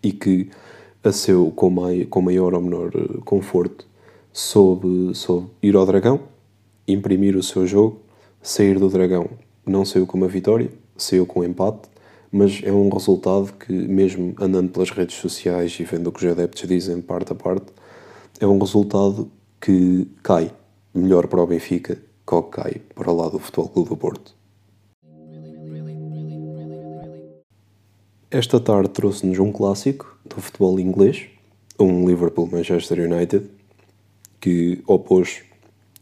e 0.02 0.12
que 0.12 0.50
a 1.04 1.12
seu 1.12 1.52
com, 1.52 1.70
mai, 1.70 2.06
com 2.06 2.22
maior 2.22 2.54
ou 2.54 2.62
menor 2.62 2.92
eh, 2.96 3.20
conforto, 3.26 3.86
soube, 4.32 5.14
soube 5.14 5.50
ir 5.62 5.76
ao 5.76 5.86
Dragão, 5.86 6.22
imprimir 6.88 7.36
o 7.36 7.44
seu 7.44 7.68
jogo, 7.68 8.00
sair 8.42 8.80
do 8.80 8.90
Dragão. 8.90 9.30
Não 9.66 9.84
saiu 9.86 10.08
com 10.08 10.18
uma 10.18 10.28
vitória, 10.28 10.70
saiu 10.98 11.26
com 11.26 11.42
um 11.42 11.44
empate, 11.44 11.90
mas 12.34 12.62
é 12.64 12.72
um 12.72 12.90
resultado 12.90 13.54
que, 13.54 13.72
mesmo 13.72 14.34
andando 14.42 14.72
pelas 14.72 14.90
redes 14.90 15.18
sociais 15.18 15.78
e 15.80 15.84
vendo 15.84 16.08
o 16.08 16.12
que 16.12 16.26
os 16.26 16.32
adeptos 16.32 16.68
dizem 16.68 17.00
parte 17.00 17.32
a 17.32 17.36
parte, 17.36 17.68
é 18.40 18.48
um 18.48 18.58
resultado 18.58 19.30
que 19.62 20.08
cai 20.24 20.52
melhor 20.92 21.28
para 21.28 21.44
o 21.44 21.46
Benfica 21.46 21.96
que 22.26 22.34
o 22.34 22.42
que 22.42 22.50
cai 22.50 22.82
para 22.96 23.12
lado 23.12 23.34
do 23.34 23.40
Futebol 23.40 23.70
Clube 23.70 23.90
do 23.90 23.98
Porto. 23.98 24.34
Esta 28.32 28.60
tarde 28.60 28.90
trouxe-nos 28.90 29.38
um 29.38 29.52
clássico 29.52 30.18
do 30.26 30.42
futebol 30.42 30.80
inglês, 30.80 31.28
um 31.80 32.08
Liverpool-Manchester 32.08 33.12
United, 33.14 33.48
que 34.42 34.82
opôs 34.88 35.44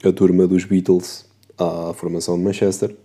a 0.02 0.14
turma 0.14 0.48
dos 0.48 0.64
Beatles 0.64 1.26
à 1.58 1.94
formação 1.94 2.38
de 2.38 2.44
Manchester. 2.46 2.96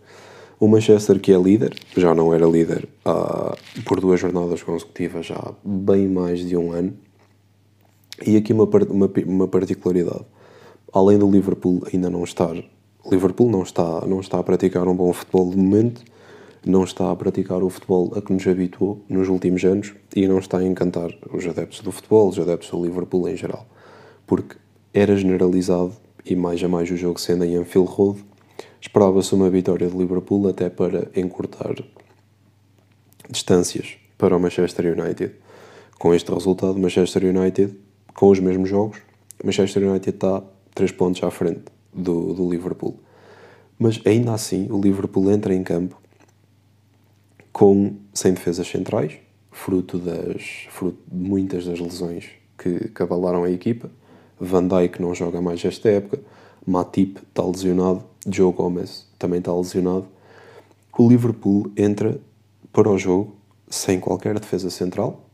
O 0.59 0.69
Manchester 0.69 1.21
que 1.21 1.33
é 1.33 1.37
líder, 1.39 1.75
já 1.95 2.15
não 2.15 2.33
era 2.33 2.47
líder 2.47 2.89
há, 3.05 3.55
por 3.85 4.01
duas 4.01 4.19
jornadas 4.19 4.63
consecutivas, 4.63 5.27
já 5.27 5.35
há 5.35 5.53
bem 5.63 6.09
mais 6.09 6.41
de 6.41 6.57
um 6.57 6.73
ano. 6.73 6.95
E 8.27 8.39
aqui 8.39 8.55
uma, 8.55 8.65
uma, 8.65 9.11
uma 9.27 9.49
particularidade. 9.49 10.25
Além 10.95 11.19
do 11.19 11.31
Liverpool 11.31 11.83
ainda 11.93 12.09
não 12.09 12.25
estar... 12.25 12.55
Liverpool 13.11 13.51
não 13.51 13.63
está, 13.63 14.07
não 14.07 14.19
está 14.19 14.39
a 14.39 14.43
praticar 14.43 14.89
um 14.89 14.97
bom 14.97 15.13
futebol 15.13 15.51
de 15.51 15.59
momento, 15.59 16.03
não 16.65 16.85
está 16.85 17.11
a 17.11 17.15
praticar 17.15 17.63
o 17.63 17.69
futebol 17.69 18.13
a 18.17 18.23
que 18.23 18.33
nos 18.33 18.47
habituou 18.47 19.05
nos 19.11 19.29
últimos 19.29 19.63
anos 19.63 19.95
e 20.15 20.27
não 20.27 20.39
está 20.39 20.59
a 20.59 20.65
encantar 20.65 21.11
os 21.33 21.47
adeptos 21.47 21.81
do 21.81 21.93
futebol, 21.93 22.29
os 22.29 22.39
adeptos 22.39 22.71
do 22.71 22.83
Liverpool 22.83 23.29
em 23.29 23.37
geral. 23.37 23.67
Porque 24.27 24.57
era 24.93 25.15
generalizado, 25.15 25.93
e 26.25 26.35
mais 26.35 26.65
a 26.65 26.69
mais 26.69 26.91
o 26.91 26.97
jogo 26.97 27.21
sendo 27.21 27.45
em 27.45 27.57
Anfield 27.57 27.89
Road, 27.89 28.25
esperava-se 28.87 29.35
uma 29.35 29.51
vitória 29.51 29.89
de 29.89 29.97
Liverpool 29.97 30.49
até 30.49 30.71
para 30.71 31.11
encurtar 31.17 31.75
distâncias 33.29 33.97
para 34.17 34.37
o 34.37 34.41
Manchester 34.41 34.97
United. 34.97 35.35
Com 35.99 36.15
este 36.15 36.33
resultado, 36.33 36.79
Manchester 36.79 37.25
United, 37.25 37.77
com 38.15 38.31
os 38.31 38.39
mesmos 38.39 38.69
jogos, 38.69 38.99
Manchester 39.43 39.83
United 39.83 40.17
está 40.17 40.43
3 40.75 40.93
pontos 40.93 41.23
à 41.25 41.31
frente 41.31 41.65
do, 41.93 42.33
do 42.33 42.49
Liverpool. 42.49 42.99
Mas 43.77 44.01
ainda 44.07 44.33
assim, 44.33 44.69
o 44.71 44.81
Liverpool 44.81 45.31
entra 45.33 45.53
em 45.53 45.65
campo 45.65 46.01
com 47.53 47.97
sem 48.15 48.35
defesas 48.35 48.69
centrais, 48.69 49.15
fruto, 49.51 49.99
das, 49.99 50.67
fruto 50.71 50.99
de 51.11 51.29
muitas 51.29 51.67
das 51.67 51.81
lesões 51.81 52.27
que 52.57 52.89
cavalaram 52.91 53.43
a 53.43 53.51
equipa. 53.51 53.91
Van 54.39 54.67
Dijk 54.67 55.01
não 55.01 55.15
joga 55.15 55.41
mais 55.41 55.65
esta 55.65 55.89
época, 55.89 56.21
Matip 56.65 57.19
está 57.19 57.45
lesionado, 57.45 58.05
Joe 58.31 58.53
Gomez 58.53 59.07
também 59.19 59.39
está 59.39 59.55
lesionado. 59.55 60.07
O 60.99 61.09
Liverpool 61.09 61.71
entra 61.77 62.19
para 62.73 62.91
o 62.91 62.99
jogo 62.99 63.37
sem 63.69 64.01
qualquer 64.01 64.39
defesa 64.39 64.71
central 64.71 65.29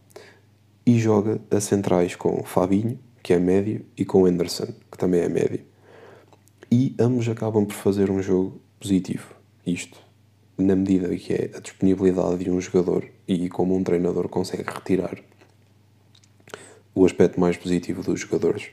e 0.85 0.99
joga 0.99 1.41
a 1.51 1.61
centrais 1.61 2.17
com 2.17 2.43
Fabinho, 2.43 2.99
que 3.23 3.33
é 3.33 3.39
médio, 3.39 3.85
e 3.97 4.05
com 4.05 4.27
Anderson, 4.27 4.67
que 4.91 4.99
também 4.99 5.21
é 5.21 5.29
médio. 5.29 5.61
E 6.71 6.95
ambos 6.99 7.29
acabam 7.29 7.65
por 7.65 7.75
fazer 7.75 8.11
um 8.11 8.21
jogo 8.23 8.61
positivo. 8.81 9.35
Isto 9.65 9.99
na 10.59 10.75
medida 10.77 11.15
que 11.17 11.33
é 11.33 11.51
a 11.55 11.61
disponibilidade 11.61 12.45
de 12.45 12.51
um 12.51 12.61
jogador 12.61 13.05
e 13.27 13.49
como 13.49 13.77
um 13.77 13.83
treinador 13.83 14.29
consegue 14.29 14.71
retirar 14.71 15.19
o 16.95 17.05
aspecto 17.05 17.41
mais 17.41 17.57
positivo 17.57 18.03
dos 18.03 18.21
jogadores. 18.21 18.69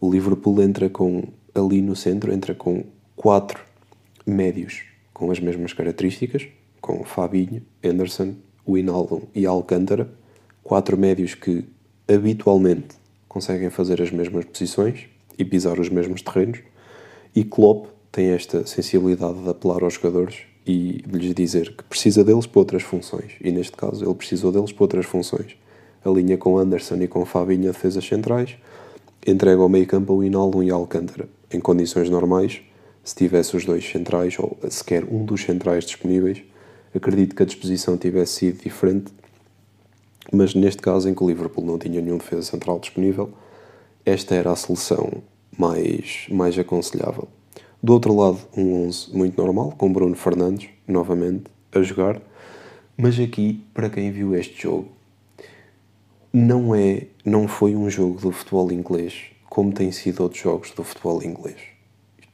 O 0.00 0.10
Liverpool 0.10 0.60
entra 0.62 0.88
com, 0.88 1.24
ali 1.54 1.80
no 1.80 1.94
centro, 1.94 2.32
entra 2.32 2.54
com 2.54 2.84
quatro 3.18 3.60
médios 4.24 4.84
com 5.12 5.32
as 5.32 5.40
mesmas 5.40 5.72
características, 5.72 6.46
com 6.80 7.02
Fabinho, 7.02 7.60
Anderson, 7.82 8.36
Wijnaldum 8.66 9.22
e 9.34 9.44
Alcântara, 9.44 10.08
quatro 10.62 10.96
médios 10.96 11.34
que 11.34 11.64
habitualmente 12.06 12.94
conseguem 13.28 13.70
fazer 13.70 14.00
as 14.00 14.12
mesmas 14.12 14.44
posições 14.44 15.06
e 15.36 15.44
pisar 15.44 15.80
os 15.80 15.88
mesmos 15.88 16.22
terrenos, 16.22 16.60
e 17.34 17.42
Klopp 17.42 17.88
tem 18.12 18.28
esta 18.28 18.64
sensibilidade 18.64 19.42
de 19.42 19.48
apelar 19.48 19.82
aos 19.82 19.94
jogadores 19.94 20.42
e 20.64 21.02
lhes 21.08 21.34
dizer 21.34 21.74
que 21.74 21.82
precisa 21.82 22.22
deles 22.22 22.46
para 22.46 22.60
outras 22.60 22.84
funções. 22.84 23.32
E 23.40 23.50
neste 23.50 23.76
caso 23.76 24.04
ele 24.04 24.14
precisou 24.14 24.52
deles 24.52 24.70
para 24.70 24.84
outras 24.84 25.06
funções. 25.06 25.56
A 26.04 26.08
linha 26.08 26.38
com 26.38 26.56
Anderson 26.56 27.02
e 27.02 27.08
com 27.08 27.24
Fabinho 27.26 27.68
a 27.68 27.72
defesas 27.72 28.06
centrais, 28.06 28.56
entrega 29.26 29.60
ao 29.60 29.68
meio 29.68 29.88
campo 29.88 30.12
o 30.12 30.22
Hinaldo 30.22 30.62
e 30.62 30.70
Alcântara. 30.70 31.28
Em 31.52 31.58
condições 31.58 32.08
normais, 32.08 32.62
se 33.08 33.14
tivesse 33.14 33.56
os 33.56 33.64
dois 33.64 33.88
centrais, 33.88 34.38
ou 34.38 34.58
sequer 34.68 35.02
um 35.02 35.24
dos 35.24 35.40
centrais 35.40 35.86
disponíveis, 35.86 36.42
acredito 36.94 37.34
que 37.34 37.42
a 37.42 37.46
disposição 37.46 37.96
tivesse 37.96 38.34
sido 38.34 38.62
diferente, 38.62 39.10
mas 40.30 40.54
neste 40.54 40.82
caso 40.82 41.08
em 41.08 41.14
que 41.14 41.24
o 41.24 41.26
Liverpool 41.26 41.64
não 41.64 41.78
tinha 41.78 42.02
nenhum 42.02 42.18
defesa 42.18 42.42
central 42.42 42.78
disponível, 42.78 43.32
esta 44.04 44.34
era 44.34 44.52
a 44.52 44.56
solução 44.56 45.22
mais, 45.56 46.26
mais 46.30 46.58
aconselhável. 46.58 47.26
Do 47.82 47.94
outro 47.94 48.14
lado, 48.14 48.40
um 48.54 48.86
11 48.86 49.16
muito 49.16 49.42
normal, 49.42 49.72
com 49.78 49.90
Bruno 49.90 50.14
Fernandes, 50.14 50.68
novamente, 50.86 51.44
a 51.72 51.80
jogar. 51.80 52.20
Mas 52.94 53.18
aqui, 53.18 53.64
para 53.72 53.88
quem 53.88 54.12
viu 54.12 54.34
este 54.34 54.64
jogo, 54.64 54.90
não 56.30 56.74
é, 56.74 57.06
não 57.24 57.48
foi 57.48 57.74
um 57.74 57.88
jogo 57.88 58.20
do 58.20 58.30
futebol 58.30 58.70
inglês 58.70 59.30
como 59.48 59.72
tem 59.72 59.90
sido 59.92 60.22
outros 60.22 60.42
jogos 60.42 60.72
do 60.72 60.84
futebol 60.84 61.22
inglês. 61.22 61.77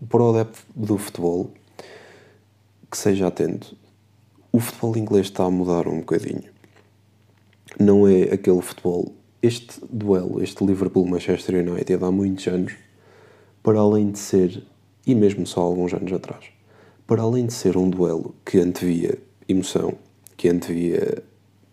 Para 0.08 0.22
o 0.22 0.30
adepto 0.30 0.64
do 0.74 0.98
futebol, 0.98 1.50
que 2.90 2.98
seja 2.98 3.28
atento, 3.28 3.76
o 4.52 4.60
futebol 4.60 4.96
inglês 4.96 5.26
está 5.26 5.44
a 5.44 5.50
mudar 5.50 5.86
um 5.86 6.00
bocadinho. 6.00 6.44
Não 7.78 8.06
é 8.06 8.24
aquele 8.24 8.60
futebol. 8.60 9.14
Este 9.40 9.80
duelo, 9.90 10.42
este 10.42 10.64
Liverpool-Manchester 10.64 11.68
United, 11.68 12.04
há 12.04 12.10
muitos 12.10 12.46
anos, 12.46 12.74
para 13.62 13.78
além 13.78 14.10
de 14.10 14.18
ser 14.18 14.64
e 15.06 15.14
mesmo 15.14 15.46
só 15.46 15.60
alguns 15.60 15.92
anos 15.94 16.12
atrás. 16.12 16.44
Para 17.06 17.22
além 17.22 17.46
de 17.46 17.52
ser 17.52 17.76
um 17.76 17.88
duelo 17.88 18.34
que 18.44 18.58
antevia 18.58 19.18
emoção, 19.48 19.94
que 20.36 20.48
antevia 20.48 21.22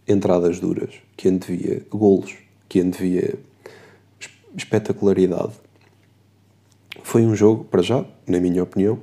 entradas 0.07 0.59
duras, 0.59 0.93
que 1.17 1.27
antevia 1.27 1.85
golos, 1.89 2.35
que 2.69 2.79
antevia 2.79 3.37
espetacularidade, 4.55 5.53
foi 7.03 7.25
um 7.25 7.35
jogo, 7.35 7.63
para 7.65 7.81
já, 7.81 8.05
na 8.27 8.39
minha 8.39 8.63
opinião, 8.63 8.99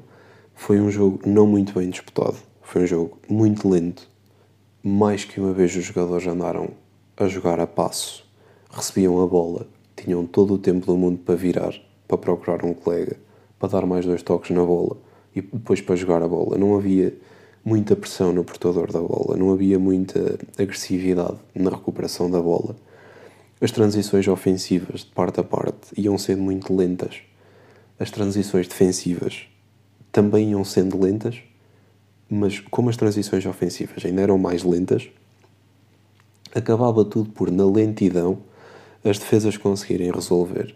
foi 0.55 0.81
um 0.81 0.91
jogo 0.91 1.21
não 1.27 1.47
muito 1.47 1.73
bem 1.73 1.91
disputado. 1.91 2.37
Foi 2.63 2.83
um 2.83 2.87
jogo 2.87 3.19
muito 3.29 3.69
lento. 3.69 4.09
Mais 4.83 5.25
que 5.25 5.41
uma 5.41 5.53
vez 5.53 5.75
os 5.77 5.85
jogadores 5.85 6.27
andaram 6.27 6.71
a 7.17 7.27
jogar 7.27 7.61
a 7.61 7.67
passo, 7.67 8.25
recebiam 8.71 9.21
a 9.23 9.27
bola, 9.27 9.67
tinham 9.97 10.27
todo 10.27 10.55
o 10.55 10.59
tempo 10.59 10.87
do 10.87 10.97
mundo 10.97 11.19
para 11.19 11.35
virar, 11.35 11.75
para 12.07 12.19
procurar 12.19 12.65
um 12.65 12.75
colega 12.75 13.17
para 13.59 13.69
dar 13.69 13.87
mais 13.87 14.07
dois 14.07 14.23
toques 14.23 14.51
na 14.51 14.65
bola 14.65 14.97
e 15.35 15.41
depois 15.41 15.81
para 15.81 15.97
jogar 15.97 16.23
a 16.23 16.29
bola. 16.29 16.57
Não 16.57 16.77
havia 16.77 17.15
muita 17.65 17.97
pressão 17.97 18.33
no 18.33 18.45
portador 18.45 18.91
da 18.93 19.01
bola, 19.01 19.37
não 19.37 19.53
havia 19.53 19.79
muita 19.79 20.39
agressividade 20.57 21.39
na 21.55 21.71
recuperação 21.71 22.31
da 22.31 22.41
bola. 22.41 22.77
As 23.61 23.73
transições 23.73 24.29
ofensivas 24.29 25.01
de 25.01 25.11
parte 25.11 25.41
a 25.41 25.45
parte 25.45 25.89
iam 25.97 26.17
sendo 26.17 26.43
muito 26.43 26.75
lentas. 26.75 27.23
As 27.99 28.11
transições 28.11 28.69
defensivas 28.69 29.47
também 30.13 30.51
iam 30.51 30.65
sendo 30.65 31.01
lentas, 31.01 31.37
mas 32.29 32.61
como 32.61 32.91
as 32.91 32.97
transições 32.97 33.45
ofensivas 33.47 34.05
ainda 34.05 34.23
eram 34.23 34.39
mais 34.39 34.63
lentas, 34.63 35.09
acabava 36.55 37.05
tudo 37.05 37.31
por, 37.31 37.51
na 37.51 37.67
lentidão, 37.67 38.39
as 39.05 39.19
defesas 39.19 39.57
conseguirem 39.57 40.11
resolver. 40.11 40.75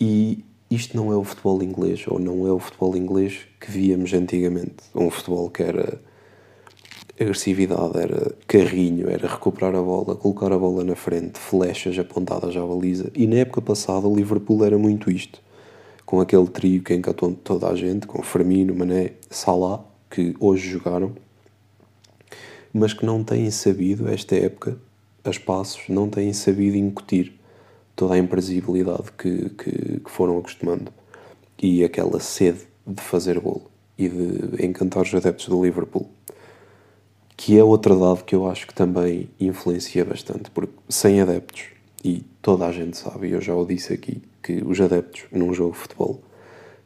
E 0.00 0.44
isto 0.70 0.96
não 0.96 1.12
é 1.12 1.16
o 1.16 1.24
futebol 1.24 1.62
inglês, 1.62 2.04
ou 2.06 2.18
não 2.18 2.46
é 2.46 2.52
o 2.52 2.58
futebol 2.58 2.96
inglês 2.96 3.40
que 3.60 3.70
víamos 3.70 4.12
antigamente. 4.12 4.76
Um 4.94 5.10
futebol 5.10 5.48
que 5.50 5.62
era 5.62 6.00
agressividade, 7.18 7.98
era 7.98 8.34
carrinho, 8.46 9.08
era 9.08 9.26
recuperar 9.26 9.74
a 9.74 9.82
bola, 9.82 10.14
colocar 10.14 10.52
a 10.52 10.58
bola 10.58 10.84
na 10.84 10.94
frente, 10.94 11.38
flechas 11.38 11.98
apontadas 11.98 12.56
à 12.56 12.60
baliza. 12.60 13.10
E 13.14 13.26
na 13.26 13.36
época 13.36 13.62
passada 13.62 14.06
o 14.06 14.14
Liverpool 14.14 14.64
era 14.64 14.76
muito 14.76 15.10
isto, 15.10 15.40
com 16.06 16.20
aquele 16.20 16.46
trio 16.46 16.82
que 16.82 16.94
encantou 16.94 17.34
toda 17.34 17.68
a 17.68 17.74
gente, 17.74 18.06
com 18.06 18.22
Firmino, 18.22 18.72
Mané, 18.72 19.14
Salah, 19.28 19.84
que 20.08 20.36
hoje 20.38 20.70
jogaram, 20.70 21.12
mas 22.72 22.92
que 22.92 23.04
não 23.04 23.24
têm 23.24 23.50
sabido, 23.50 24.08
esta 24.08 24.36
época, 24.36 24.78
a 25.24 25.30
espaços, 25.30 25.88
não 25.88 26.08
têm 26.08 26.32
sabido 26.32 26.76
incutir 26.76 27.34
toda 27.96 28.14
a 28.14 28.18
imprevisibilidade 28.18 29.10
que, 29.18 29.50
que, 29.50 30.00
que, 30.00 30.10
foram 30.10 30.38
acostumando 30.38 30.92
e 31.60 31.82
aquela 31.82 32.20
sede 32.20 32.60
de 32.86 33.02
fazer 33.02 33.40
golo 33.40 33.68
e 33.98 34.08
de 34.08 34.64
encantar 34.64 35.02
os 35.02 35.12
adeptos 35.12 35.48
do 35.48 35.64
Liverpool. 35.64 36.08
Que 37.36 37.58
é 37.58 37.64
outra 37.64 37.96
dado 37.96 38.24
que 38.24 38.34
eu 38.34 38.48
acho 38.48 38.66
que 38.66 38.74
também 38.74 39.28
influencia 39.40 40.04
bastante, 40.04 40.50
porque 40.50 40.72
sem 40.88 41.20
adeptos, 41.20 41.64
e 42.04 42.24
toda 42.40 42.66
a 42.66 42.72
gente 42.72 42.96
sabe, 42.96 43.28
e 43.28 43.32
eu 43.32 43.40
já 43.40 43.54
o 43.54 43.66
disse 43.66 43.92
aqui, 43.92 44.22
que 44.46 44.62
os 44.64 44.80
adeptos 44.80 45.24
num 45.32 45.52
jogo 45.52 45.72
de 45.72 45.78
futebol 45.78 46.22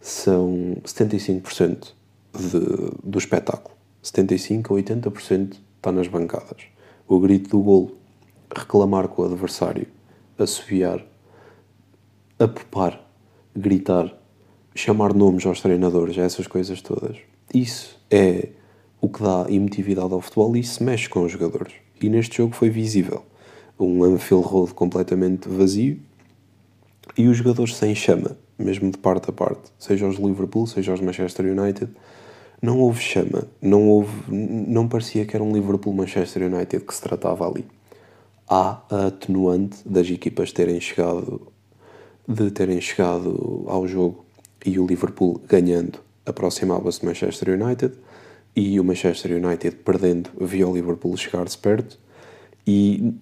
são 0.00 0.78
75% 0.82 1.92
de, 2.32 2.60
do 3.04 3.18
espetáculo. 3.18 3.76
75% 4.02 4.64
a 4.64 5.10
80% 5.10 5.58
está 5.76 5.92
nas 5.92 6.08
bancadas. 6.08 6.62
O 7.06 7.20
grito 7.20 7.50
do 7.50 7.60
golo, 7.60 7.96
reclamar 8.54 9.08
com 9.08 9.20
o 9.20 9.24
adversário 9.26 9.86
assobiar, 10.38 11.04
apopar, 12.38 12.98
gritar, 13.54 14.10
chamar 14.74 15.12
nomes 15.12 15.44
aos 15.44 15.60
treinadores, 15.60 16.16
essas 16.16 16.46
coisas 16.46 16.80
todas. 16.80 17.18
Isso 17.52 18.00
é 18.10 18.48
o 19.02 19.08
que 19.10 19.22
dá 19.22 19.44
emotividade 19.50 20.14
ao 20.14 20.20
futebol 20.22 20.56
e 20.56 20.60
isso 20.60 20.82
mexe 20.82 21.10
com 21.10 21.24
os 21.24 21.32
jogadores. 21.32 21.74
E 22.00 22.08
neste 22.08 22.38
jogo 22.38 22.54
foi 22.54 22.70
visível. 22.70 23.22
Um 23.78 24.02
Anfield 24.02 24.46
Road 24.46 24.72
completamente 24.72 25.46
vazio 25.46 26.00
e 27.16 27.28
os 27.28 27.36
jogadores 27.36 27.76
sem 27.76 27.94
chama. 27.94 28.36
mesmo 28.58 28.90
de 28.90 28.98
parte 28.98 29.30
a 29.30 29.32
parte, 29.32 29.72
seja 29.78 30.06
os 30.06 30.18
Liverpool, 30.18 30.66
seja 30.66 30.92
os 30.92 31.00
Manchester 31.00 31.46
United, 31.46 31.90
não 32.60 32.78
houve 32.78 33.00
chama, 33.00 33.48
não 33.60 33.88
houve, 33.88 34.12
não 34.30 34.86
parecia 34.86 35.24
que 35.24 35.34
era 35.34 35.42
um 35.42 35.52
Liverpool-Manchester 35.52 36.42
United 36.42 36.84
que 36.84 36.94
se 36.94 37.00
tratava 37.00 37.48
ali. 37.48 37.64
Há 38.46 38.82
a 38.90 39.06
atenuante 39.06 39.78
das 39.88 40.10
equipas 40.10 40.52
terem 40.52 40.78
chegado, 40.78 41.50
de 42.28 42.50
terem 42.50 42.80
chegado 42.80 43.64
ao 43.66 43.88
jogo 43.88 44.26
e 44.64 44.78
o 44.78 44.86
Liverpool 44.86 45.40
ganhando 45.48 46.00
aproximava-se 46.26 47.04
Manchester 47.04 47.60
United 47.60 47.94
e 48.54 48.78
o 48.78 48.84
Manchester 48.84 49.42
United 49.42 49.76
perdendo 49.76 50.30
via 50.38 50.68
o 50.68 50.74
Liverpool 50.74 51.16
chegar-se 51.16 51.56
perto 51.56 51.98
e 52.66 53.14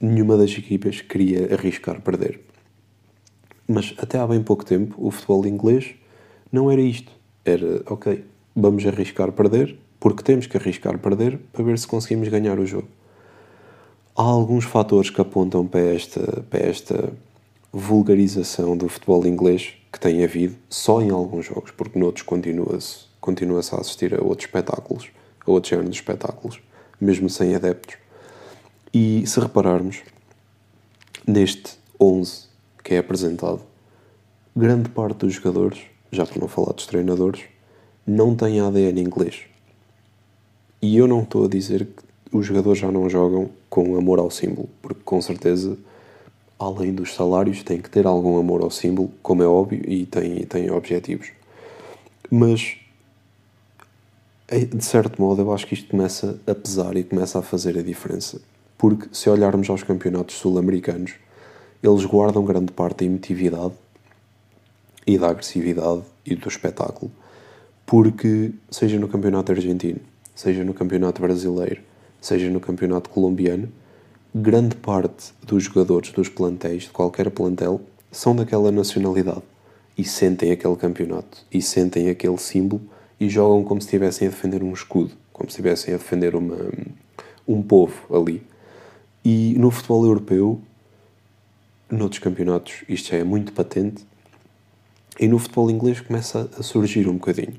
nenhuma 0.00 0.36
das 0.36 0.50
equipas 0.50 1.00
queria 1.00 1.52
arriscar 1.54 2.00
perder. 2.00 2.40
Mas 3.66 3.94
até 3.98 4.18
há 4.18 4.26
bem 4.26 4.42
pouco 4.42 4.64
tempo 4.64 4.94
o 4.98 5.10
futebol 5.10 5.46
inglês 5.46 5.94
não 6.52 6.70
era 6.70 6.80
isto. 6.80 7.12
Era, 7.44 7.82
ok, 7.86 8.24
vamos 8.54 8.86
arriscar 8.86 9.32
perder, 9.32 9.76
porque 9.98 10.22
temos 10.22 10.46
que 10.46 10.56
arriscar 10.56 10.98
perder 10.98 11.38
para 11.52 11.64
ver 11.64 11.78
se 11.78 11.86
conseguimos 11.86 12.28
ganhar 12.28 12.58
o 12.58 12.66
jogo. 12.66 12.88
Há 14.16 14.22
alguns 14.22 14.64
fatores 14.64 15.10
que 15.10 15.20
apontam 15.20 15.66
para 15.66 15.80
esta, 15.80 16.42
para 16.42 16.60
esta 16.60 17.12
vulgarização 17.72 18.76
do 18.76 18.88
futebol 18.88 19.26
inglês 19.26 19.74
que 19.92 19.98
tem 19.98 20.22
havido 20.22 20.54
só 20.68 21.02
em 21.02 21.10
alguns 21.10 21.46
jogos, 21.46 21.70
porque 21.72 21.98
noutros 21.98 22.22
continua-se 22.22 23.12
continua 23.24 23.60
a 23.60 23.80
assistir 23.80 24.14
a 24.14 24.22
outros 24.22 24.46
espetáculos, 24.46 25.10
a 25.46 25.50
outros 25.50 25.70
géneros 25.70 25.92
de 25.92 25.96
espetáculos, 25.96 26.60
mesmo 27.00 27.30
sem 27.30 27.54
adeptos. 27.54 27.96
E 28.92 29.26
se 29.26 29.40
repararmos, 29.40 30.02
neste 31.26 31.78
11 31.98 32.53
que 32.84 32.94
é 32.94 32.98
apresentado, 32.98 33.62
grande 34.54 34.90
parte 34.90 35.20
dos 35.20 35.32
jogadores, 35.32 35.80
já 36.12 36.26
para 36.26 36.38
não 36.38 36.46
falar 36.46 36.74
dos 36.74 36.86
treinadores, 36.86 37.42
não 38.06 38.36
tem 38.36 38.60
ADN 38.60 39.00
inglês. 39.00 39.40
E 40.82 40.98
eu 40.98 41.08
não 41.08 41.22
estou 41.22 41.46
a 41.46 41.48
dizer 41.48 41.86
que 41.86 42.36
os 42.36 42.44
jogadores 42.44 42.78
já 42.78 42.92
não 42.92 43.08
jogam 43.08 43.48
com 43.70 43.96
amor 43.96 44.18
ao 44.18 44.30
símbolo, 44.30 44.68
porque 44.82 45.00
com 45.02 45.20
certeza, 45.22 45.78
além 46.58 46.92
dos 46.92 47.14
salários, 47.14 47.62
tem 47.62 47.80
que 47.80 47.88
ter 47.88 48.06
algum 48.06 48.38
amor 48.38 48.62
ao 48.62 48.70
símbolo, 48.70 49.10
como 49.22 49.42
é 49.42 49.46
óbvio, 49.46 49.82
e 49.88 50.04
tem, 50.04 50.44
tem 50.44 50.70
objetivos. 50.70 51.30
Mas, 52.30 52.76
de 54.48 54.84
certo 54.84 55.22
modo, 55.22 55.40
eu 55.40 55.52
acho 55.54 55.66
que 55.66 55.72
isto 55.72 55.88
começa 55.88 56.38
a 56.46 56.54
pesar 56.54 56.96
e 56.96 57.02
começa 57.02 57.38
a 57.38 57.42
fazer 57.42 57.78
a 57.78 57.82
diferença. 57.82 58.42
Porque 58.76 59.08
se 59.12 59.30
olharmos 59.30 59.70
aos 59.70 59.82
campeonatos 59.82 60.36
sul-americanos, 60.36 61.14
eles 61.86 62.04
guardam 62.04 62.44
grande 62.44 62.72
parte 62.72 62.98
da 62.98 63.04
emotividade 63.04 63.74
e 65.06 65.18
da 65.18 65.28
agressividade 65.28 66.02
e 66.24 66.34
do 66.34 66.48
espetáculo 66.48 67.10
porque, 67.86 68.52
seja 68.70 68.98
no 68.98 69.08
campeonato 69.08 69.52
argentino, 69.52 70.00
seja 70.34 70.64
no 70.64 70.72
campeonato 70.72 71.20
brasileiro, 71.20 71.80
seja 72.20 72.48
no 72.50 72.60
campeonato 72.60 73.10
colombiano, 73.10 73.70
grande 74.34 74.74
parte 74.76 75.32
dos 75.42 75.64
jogadores 75.64 76.10
dos 76.10 76.28
plantéis, 76.28 76.84
de 76.84 76.90
qualquer 76.90 77.30
plantel, 77.30 77.80
são 78.10 78.34
daquela 78.34 78.72
nacionalidade 78.72 79.42
e 79.96 80.04
sentem 80.04 80.50
aquele 80.50 80.76
campeonato 80.76 81.44
e 81.52 81.60
sentem 81.60 82.08
aquele 82.08 82.38
símbolo 82.38 82.82
e 83.20 83.28
jogam 83.28 83.62
como 83.62 83.80
se 83.80 83.86
estivessem 83.86 84.28
a 84.28 84.30
defender 84.30 84.62
um 84.62 84.72
escudo, 84.72 85.12
como 85.32 85.48
se 85.50 85.54
estivessem 85.54 85.94
a 85.94 85.98
defender 85.98 86.34
uma, 86.34 86.56
um 87.46 87.62
povo 87.62 87.94
ali. 88.16 88.42
E 89.24 89.54
no 89.58 89.70
futebol 89.70 90.04
europeu, 90.04 90.60
noutros 91.98 92.20
campeonatos, 92.20 92.84
isto 92.88 93.10
já 93.10 93.18
é 93.18 93.24
muito 93.24 93.52
patente, 93.52 94.04
e 95.18 95.28
no 95.28 95.38
futebol 95.38 95.70
inglês 95.70 96.00
começa 96.00 96.50
a 96.58 96.62
surgir 96.62 97.08
um 97.08 97.14
bocadinho. 97.14 97.54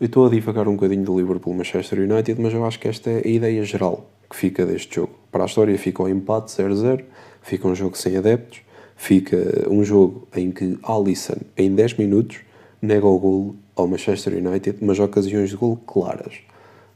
Eu 0.00 0.06
estou 0.06 0.26
a 0.26 0.30
divagar 0.30 0.66
um 0.66 0.74
bocadinho 0.74 1.04
do 1.04 1.18
Liverpool 1.18 1.54
Manchester 1.54 2.00
United, 2.00 2.40
mas 2.40 2.54
eu 2.54 2.64
acho 2.64 2.78
que 2.78 2.88
esta 2.88 3.10
é 3.10 3.22
a 3.24 3.28
ideia 3.28 3.64
geral 3.64 4.10
que 4.28 4.36
fica 4.36 4.64
deste 4.64 4.94
jogo. 4.94 5.12
Para 5.30 5.44
a 5.44 5.46
história 5.46 5.76
fica 5.76 6.02
o 6.02 6.08
empate 6.08 6.52
0-0, 6.52 7.04
fica 7.42 7.68
um 7.68 7.74
jogo 7.74 7.98
sem 7.98 8.16
adeptos, 8.16 8.62
fica 8.96 9.66
um 9.68 9.84
jogo 9.84 10.26
em 10.34 10.50
que 10.50 10.78
Alisson, 10.82 11.36
em 11.56 11.74
10 11.74 11.94
minutos, 11.94 12.38
nega 12.80 13.06
o 13.06 13.18
golo 13.18 13.56
ao 13.76 13.86
Manchester 13.86 14.34
United, 14.34 14.78
mas 14.80 14.98
ocasiões 14.98 15.50
de 15.50 15.56
golo 15.56 15.76
claras. 15.76 16.34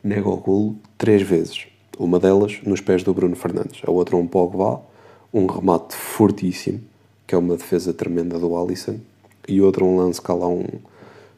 Nega 0.02 0.28
o 0.28 0.36
golo 0.36 0.76
três 0.96 1.22
vezes. 1.22 1.66
Uma 1.98 2.18
delas 2.18 2.60
nos 2.64 2.80
pés 2.80 3.02
do 3.02 3.12
Bruno 3.12 3.36
Fernandes, 3.36 3.82
a 3.86 3.90
outra 3.90 4.16
um 4.16 4.26
Pogba, 4.26 4.82
um 5.34 5.46
remate 5.46 5.94
fortíssimo, 5.94 6.80
que 7.26 7.34
é 7.34 7.38
uma 7.38 7.56
defesa 7.56 7.92
tremenda 7.92 8.38
do 8.38 8.56
Alisson, 8.56 8.98
e 9.46 9.60
outra 9.60 9.84
um 9.84 9.96
lance 9.96 10.22
que 10.22 10.30
há 10.30 10.34
lá 10.34 10.48
um 10.48 10.64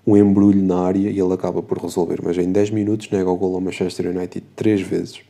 um 0.07 0.17
embrulho 0.17 0.63
na 0.63 0.79
área 0.79 1.11
e 1.11 1.19
ele 1.19 1.33
acaba 1.33 1.63
por 1.63 1.79
resolver. 1.79 2.21
Mas 2.23 2.39
em 2.39 2.53
10 2.53 2.71
minutos 2.71 3.11
nega 3.11 3.29
o 3.29 3.37
gol 3.37 3.55
ao 3.57 3.61
Manchester 3.61 4.07
United 4.07 4.47
três 4.55 4.81
vezes. 4.81 5.21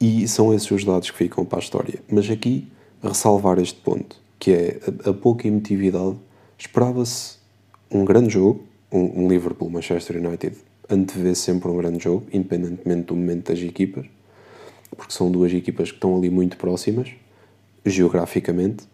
E 0.00 0.26
são 0.26 0.54
esses 0.54 0.70
os 0.70 0.84
dados 0.84 1.10
que 1.10 1.16
ficam 1.16 1.44
para 1.44 1.58
a 1.58 1.60
história. 1.62 2.00
Mas 2.10 2.30
aqui, 2.30 2.66
ressalvar 3.02 3.58
este 3.58 3.78
ponto, 3.80 4.16
que 4.38 4.50
é 4.50 4.80
a, 5.04 5.10
a 5.10 5.12
pouca 5.12 5.46
emotividade, 5.46 6.16
esperava-se 6.56 7.36
um 7.90 8.04
grande 8.04 8.30
jogo, 8.30 8.62
um, 8.90 9.24
um 9.24 9.28
Liverpool-Manchester 9.28 10.16
United 10.16 10.56
antevê 10.88 11.34
sempre 11.34 11.68
um 11.68 11.76
grande 11.76 12.02
jogo, 12.02 12.24
independentemente 12.32 13.02
do 13.02 13.14
momento 13.14 13.52
das 13.52 13.62
equipas, 13.62 14.06
porque 14.96 15.12
são 15.12 15.30
duas 15.30 15.52
equipas 15.52 15.90
que 15.90 15.96
estão 15.96 16.16
ali 16.16 16.30
muito 16.30 16.56
próximas, 16.56 17.10
geograficamente, 17.84 18.84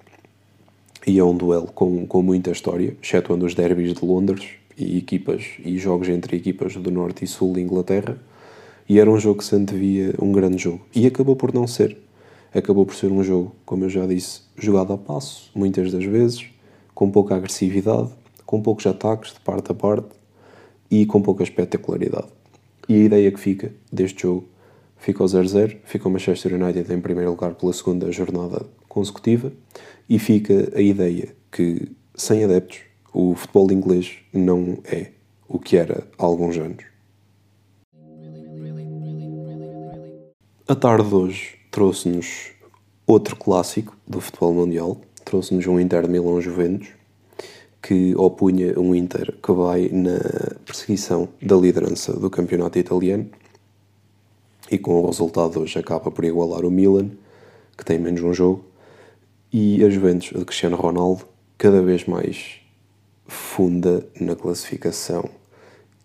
e 1.06 1.18
é 1.18 1.24
um 1.24 1.36
duelo 1.36 1.68
com, 1.68 2.06
com 2.06 2.22
muita 2.22 2.50
história, 2.50 2.96
excetuando 3.00 3.46
os 3.46 3.54
derbys 3.54 3.94
de 3.94 4.04
Londres 4.04 4.48
e 4.76 4.98
equipas 4.98 5.44
e 5.64 5.78
jogos 5.78 6.08
entre 6.08 6.36
equipas 6.36 6.74
do 6.76 6.90
norte 6.90 7.24
e 7.24 7.28
sul 7.28 7.52
de 7.52 7.60
Inglaterra. 7.60 8.18
E 8.88 8.98
era 8.98 9.10
um 9.10 9.18
jogo 9.18 9.38
que 9.38 9.44
se 9.44 9.54
antevia 9.54 10.14
um 10.20 10.32
grande 10.32 10.58
jogo. 10.58 10.80
E 10.94 11.06
acabou 11.06 11.36
por 11.36 11.54
não 11.54 11.66
ser. 11.66 11.96
Acabou 12.52 12.84
por 12.84 12.94
ser 12.94 13.10
um 13.12 13.22
jogo, 13.22 13.54
como 13.64 13.84
eu 13.84 13.88
já 13.88 14.06
disse, 14.06 14.42
jogado 14.56 14.92
a 14.92 14.98
passo, 14.98 15.50
muitas 15.54 15.92
das 15.92 16.04
vezes, 16.04 16.46
com 16.94 17.10
pouca 17.10 17.36
agressividade, 17.36 18.10
com 18.44 18.60
poucos 18.60 18.86
ataques 18.86 19.32
de 19.32 19.40
parte 19.40 19.70
a 19.70 19.74
parte 19.74 20.08
e 20.90 21.04
com 21.06 21.20
pouca 21.20 21.42
espetacularidade. 21.42 22.28
E 22.88 22.94
a 22.94 22.98
ideia 22.98 23.30
que 23.30 23.40
fica 23.40 23.72
deste 23.92 24.22
jogo 24.22 24.48
fica 24.96 25.22
o 25.22 25.26
0-0, 25.26 25.78
fica 25.84 26.08
o 26.08 26.10
Manchester 26.10 26.54
United 26.54 26.92
em 26.92 27.00
primeiro 27.00 27.30
lugar 27.30 27.54
pela 27.54 27.72
segunda 27.72 28.10
jornada 28.10 28.66
consecutiva 28.88 29.52
e 30.08 30.18
fica 30.18 30.72
a 30.74 30.80
ideia 30.80 31.34
que, 31.50 31.90
sem 32.14 32.44
adeptos, 32.44 32.80
o 33.12 33.34
futebol 33.34 33.70
inglês 33.72 34.18
não 34.32 34.78
é 34.84 35.10
o 35.48 35.58
que 35.58 35.76
era 35.76 36.06
há 36.18 36.24
alguns 36.24 36.56
anos. 36.56 36.84
A 40.68 40.74
tarde 40.74 41.08
de 41.08 41.14
hoje 41.14 41.58
trouxe-nos 41.70 42.50
outro 43.06 43.36
clássico 43.36 43.96
do 44.06 44.20
futebol 44.20 44.52
mundial, 44.52 45.00
trouxe-nos 45.24 45.66
um 45.66 45.78
Inter 45.78 46.08
Milão 46.08 46.40
Juventus, 46.40 46.88
que 47.80 48.16
opunha 48.16 48.78
um 48.78 48.94
Inter 48.94 49.32
que 49.40 49.52
vai 49.52 49.88
na 49.88 50.18
perseguição 50.64 51.28
da 51.40 51.54
liderança 51.54 52.12
do 52.18 52.28
campeonato 52.28 52.78
italiano 52.78 53.30
e 54.70 54.78
com 54.78 55.00
o 55.00 55.06
resultado 55.06 55.60
hoje 55.60 55.78
acaba 55.78 56.10
por 56.10 56.24
igualar 56.24 56.64
o 56.64 56.70
Milan, 56.70 57.10
que 57.76 57.84
tem 57.84 57.98
menos 57.98 58.22
um 58.22 58.32
jogo, 58.32 58.64
e 59.52 59.84
a 59.84 59.90
Juventus 59.90 60.36
de 60.36 60.44
Cristiano 60.44 60.76
Ronaldo 60.76 61.24
cada 61.56 61.80
vez 61.80 62.04
mais 62.04 62.60
funda 63.26 64.06
na 64.20 64.36
classificação 64.36 65.28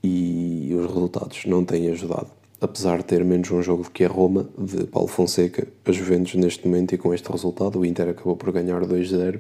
e 0.04 0.74
os 0.74 0.88
resultados 0.88 1.46
não 1.46 1.64
têm 1.64 1.90
ajudado. 1.90 2.28
Apesar 2.60 3.00
de 3.00 3.06
ter 3.06 3.24
menos 3.24 3.50
um 3.52 3.62
jogo 3.62 3.84
do 3.84 3.92
que 3.92 4.06
a 4.06 4.08
Roma, 4.08 4.48
de 4.58 4.86
Paulo 4.86 5.08
Fonseca, 5.08 5.68
a 5.84 5.92
Juventus 5.92 6.36
neste 6.36 6.68
momento 6.68 6.94
e 6.94 6.98
com 6.98 7.14
este 7.14 7.32
resultado, 7.32 7.80
o 7.80 7.86
Inter 7.86 8.10
acabou 8.10 8.36
por 8.36 8.52
ganhar 8.52 8.82
2-0. 8.86 9.40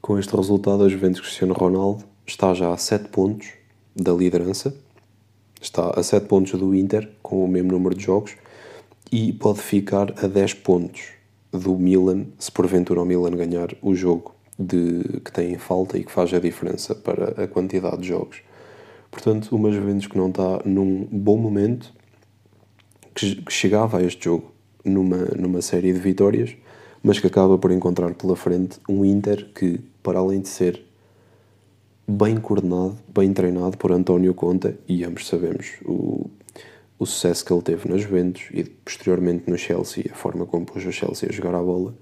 Com 0.00 0.18
este 0.18 0.34
resultado, 0.34 0.84
a 0.84 0.88
Juventus 0.88 1.20
Cristiano 1.20 1.52
Ronaldo 1.52 2.04
está 2.26 2.54
já 2.54 2.72
a 2.72 2.76
7 2.76 3.08
pontos 3.08 3.48
da 3.94 4.12
liderança, 4.12 4.74
está 5.62 5.90
a 5.90 6.02
7 6.02 6.26
pontos 6.26 6.52
do 6.52 6.74
Inter, 6.74 7.08
com 7.22 7.44
o 7.44 7.48
mesmo 7.48 7.70
número 7.70 7.94
de 7.94 8.04
jogos, 8.04 8.34
e 9.10 9.32
pode 9.32 9.60
ficar 9.60 10.12
a 10.22 10.26
10 10.26 10.54
pontos 10.54 11.02
do 11.52 11.76
Milan, 11.78 12.26
se 12.38 12.50
porventura 12.50 13.00
o 13.00 13.04
Milan 13.04 13.30
ganhar 13.32 13.68
o 13.80 13.94
jogo 13.94 14.34
de, 14.58 15.20
que 15.24 15.30
tem 15.32 15.52
em 15.52 15.58
falta 15.58 15.98
e 15.98 16.04
que 16.04 16.10
faz 16.10 16.32
a 16.34 16.38
diferença 16.38 16.94
para 16.94 17.44
a 17.44 17.46
quantidade 17.46 17.98
de 17.98 18.08
jogos. 18.08 18.40
Portanto, 19.10 19.54
uma 19.54 19.70
Juventus 19.70 20.06
que 20.06 20.16
não 20.16 20.30
está 20.30 20.62
num 20.64 21.06
bom 21.10 21.36
momento, 21.36 21.92
que, 23.14 23.36
que 23.36 23.52
chegava 23.52 23.98
a 23.98 24.02
este 24.02 24.24
jogo 24.24 24.52
numa, 24.84 25.26
numa 25.36 25.60
série 25.60 25.92
de 25.92 25.98
vitórias, 25.98 26.56
mas 27.02 27.20
que 27.20 27.26
acaba 27.26 27.58
por 27.58 27.70
encontrar 27.70 28.14
pela 28.14 28.34
frente 28.34 28.78
um 28.88 29.04
Inter 29.04 29.50
que, 29.54 29.80
para 30.02 30.18
além 30.18 30.40
de 30.40 30.48
ser 30.48 30.82
bem 32.06 32.36
coordenado, 32.36 32.98
bem 33.08 33.32
treinado 33.32 33.76
por 33.76 33.92
António 33.92 34.34
Conta, 34.34 34.76
e 34.88 35.04
ambos 35.04 35.26
sabemos 35.26 35.74
o, 35.84 36.30
o 36.98 37.06
sucesso 37.06 37.44
que 37.44 37.52
ele 37.52 37.62
teve 37.62 37.88
na 37.88 37.96
Juventus 37.96 38.44
e 38.52 38.64
posteriormente 38.64 39.50
no 39.50 39.56
Chelsea, 39.56 40.04
a 40.10 40.14
forma 40.14 40.46
como 40.46 40.66
pôs 40.66 40.84
o 40.84 40.92
Chelsea 40.92 41.28
a 41.28 41.32
jogar 41.32 41.54
a 41.54 41.62
bola, 41.62 41.94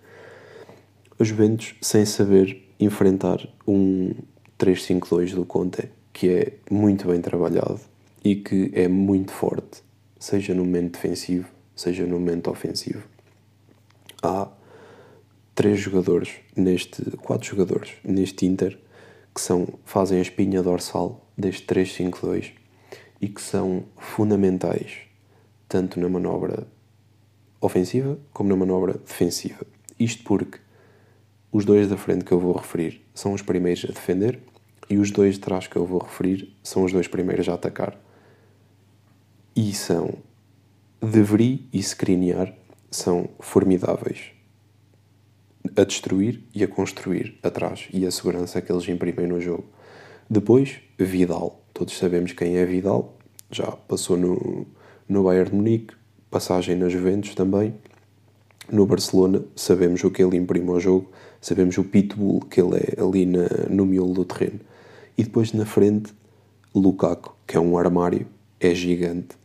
a 1.19 1.25
Juventus 1.25 1.75
sem 1.81 2.05
saber 2.05 2.63
enfrentar 2.79 3.47
um 3.67 4.15
3-5-2 4.59 5.35
do 5.35 5.45
Conte, 5.45 5.89
que 6.13 6.29
é 6.29 6.53
muito 6.71 7.09
bem 7.09 7.21
trabalhado 7.21 7.81
e 8.25 8.37
que 8.37 8.71
é 8.75 8.89
muito 8.89 9.33
forte, 9.33 9.83
seja 10.19 10.55
no 10.55 10.65
momento 10.65 10.93
defensivo, 10.93 11.49
seja 11.77 12.05
no 12.07 12.19
momento 12.19 12.51
ofensivo. 12.51 13.03
Há 14.23 14.49
três 15.55 15.79
jogadores 15.79 16.31
neste, 16.57 17.03
quatro 17.19 17.49
jogadores 17.49 17.93
neste 18.03 18.47
Inter 18.47 18.79
que 19.35 19.41
são, 19.41 19.67
fazem 19.85 20.19
a 20.19 20.23
espinha 20.23 20.63
dorsal 20.63 21.27
deste 21.37 21.67
3-5-2 21.67 22.53
e 23.21 23.29
que 23.29 23.41
são 23.41 23.85
fundamentais 23.97 24.99
tanto 25.69 26.01
na 26.01 26.09
manobra 26.09 26.67
ofensiva 27.61 28.19
como 28.33 28.49
na 28.49 28.57
manobra 28.57 28.95
defensiva. 28.95 29.67
Isto 29.99 30.25
porque 30.25 30.59
os 31.53 31.65
dois 31.65 31.89
da 31.89 31.97
frente 31.97 32.25
que 32.25 32.33
eu 32.33 32.41
vou 32.41 32.57
referir 32.57 33.05
são 33.15 33.33
os 33.33 33.43
primeiros 33.43 33.85
a 33.85 33.89
defender 33.89 34.41
e 34.89 34.99
os 34.99 35.11
dois 35.11 35.35
de 35.35 35.41
trás 35.41 35.67
que 35.67 35.77
eu 35.77 35.85
vou 35.85 36.01
referir 36.01 36.57
são 36.63 36.85
os 36.85 36.93
dois 36.93 37.07
primeiros 37.07 37.49
a 37.49 37.55
atacar. 37.55 37.99
E 39.55 39.73
são 39.73 40.15
Devery 41.01 41.69
e 41.73 41.79
Skriniar 41.79 42.55
são 42.91 43.29
formidáveis 43.39 44.33
a 45.77 45.85
destruir 45.85 46.43
e 46.55 46.65
a 46.65 46.69
construir 46.69 47.39
atrás 47.43 47.89
e 47.93 48.07
a 48.07 48.11
segurança 48.11 48.61
que 48.61 48.73
eles 48.73 48.89
imprimem 48.89 49.27
no 49.27 49.41
jogo. 49.41 49.65
Depois, 50.29 50.79
Vidal. 50.99 51.61
Todos 51.75 51.97
sabemos 51.97 52.33
quem 52.33 52.57
é 52.57 52.65
Vidal. 52.65 53.17
Já 53.51 53.67
passou 53.67 54.17
no, 54.17 54.67
no 55.09 55.25
Bayern 55.25 55.51
de 55.51 55.57
Munique, 55.57 55.95
passagem 56.31 56.77
na 56.77 56.89
Juventus 56.89 57.35
também. 57.35 57.75
No 58.71 58.87
Barcelona, 58.87 59.43
sabemos 59.57 60.05
o 60.05 60.11
que 60.11 60.23
ele 60.23 60.37
imprime 60.37 60.69
ao 60.69 60.79
jogo, 60.79 61.11
sabemos 61.41 61.77
o 61.79 61.85
pitbull 61.85 62.41
que 62.41 62.61
ele 62.61 62.77
é 62.77 63.03
ali 63.03 63.27
na, 63.27 63.49
no 63.69 63.85
miolo 63.85 64.15
do 64.15 64.25
terreno. 64.25 64.61
E 65.19 65.25
depois 65.25 65.53
na 65.53 65.67
frente, 65.67 66.15
Lukaku, 66.73 67.35
que 67.47 67.57
é 67.57 67.61
um 67.61 67.77
armário, 67.77 68.27
é 68.61 68.73
gigante. 68.73 69.37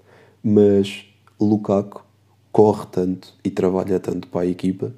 Mas 0.44 1.06
Lukaku 1.40 2.06
corre 2.52 2.86
tanto 2.92 3.34
e 3.44 3.50
trabalha 3.50 4.00
tanto 4.00 4.28
para 4.28 4.42
a 4.42 4.46
equipa 4.46 4.94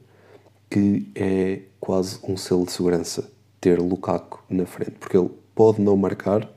que 0.69 1.09
é 1.15 1.61
quase 1.79 2.19
um 2.27 2.35
selo 2.35 2.65
de 2.65 2.71
segurança 2.71 3.31
ter 3.59 3.79
Lukaku 3.79 4.43
na 4.49 4.65
frente, 4.65 4.91
porque 4.99 5.17
ele 5.17 5.29
pode 5.55 5.81
não 5.81 5.97
marcar, 5.97 6.49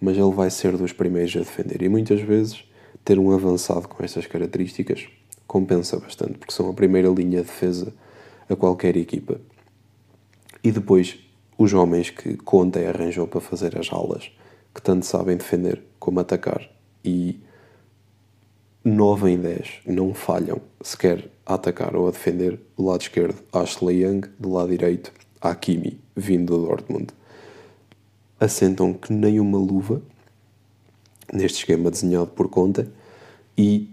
mas 0.00 0.16
ele 0.16 0.30
vai 0.30 0.50
ser 0.50 0.76
dos 0.76 0.92
primeiros 0.92 1.34
a 1.36 1.40
defender. 1.40 1.82
E 1.82 1.88
muitas 1.88 2.20
vezes 2.20 2.64
ter 3.04 3.18
um 3.18 3.32
avançado 3.32 3.88
com 3.88 4.02
estas 4.02 4.26
características 4.26 5.08
compensa 5.46 5.98
bastante, 5.98 6.38
porque 6.38 6.52
são 6.52 6.70
a 6.70 6.74
primeira 6.74 7.08
linha 7.08 7.40
de 7.40 7.46
defesa 7.46 7.92
a 8.48 8.56
qualquer 8.56 8.96
equipa. 8.96 9.40
E 10.62 10.70
depois 10.70 11.18
os 11.58 11.74
homens 11.74 12.10
que 12.10 12.36
Conte 12.36 12.78
arranjou 12.78 13.26
para 13.26 13.40
fazer 13.40 13.78
as 13.78 13.92
alas, 13.92 14.30
que 14.74 14.80
tanto 14.80 15.04
sabem 15.04 15.36
defender 15.36 15.82
como 15.98 16.20
atacar, 16.20 16.70
e 17.04 17.40
9 18.82 19.30
em 19.30 19.38
10 19.38 19.80
não 19.84 20.14
falham 20.14 20.58
sequer 20.80 21.28
a 21.44 21.52
atacar 21.52 21.94
ou 21.94 22.08
a 22.08 22.10
defender. 22.10 22.58
Do 22.78 22.86
lado 22.86 23.02
esquerdo, 23.02 23.42
Ashley 23.52 24.02
Young, 24.02 24.22
do 24.38 24.54
lado 24.54 24.70
direito, 24.70 25.12
Hakimi, 25.38 26.00
vindo 26.16 26.56
do 26.56 26.66
Dortmund. 26.66 27.08
Assentam 28.38 28.94
que 28.94 29.12
nem 29.12 29.38
uma 29.38 29.58
luva 29.58 30.00
neste 31.30 31.58
esquema 31.58 31.90
desenhado 31.90 32.28
por 32.28 32.48
conta 32.48 32.90
e 33.56 33.90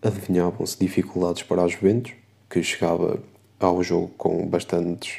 adivinhavam-se 0.00 0.78
dificuldades 0.78 1.42
para 1.42 1.62
a 1.62 1.68
Juventus, 1.68 2.14
que 2.48 2.62
chegava 2.62 3.22
ao 3.60 3.82
jogo 3.82 4.08
com 4.16 4.46
bastantes 4.46 5.18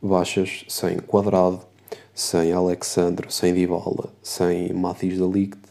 baixas, 0.00 0.64
sem 0.68 0.98
Quadrado, 0.98 1.60
sem 2.14 2.52
Alexandre, 2.52 3.26
sem 3.32 3.52
Dybala, 3.52 4.12
sem 4.22 4.72
Mathis 4.72 5.18
da 5.18 5.26
Ligt 5.26 5.65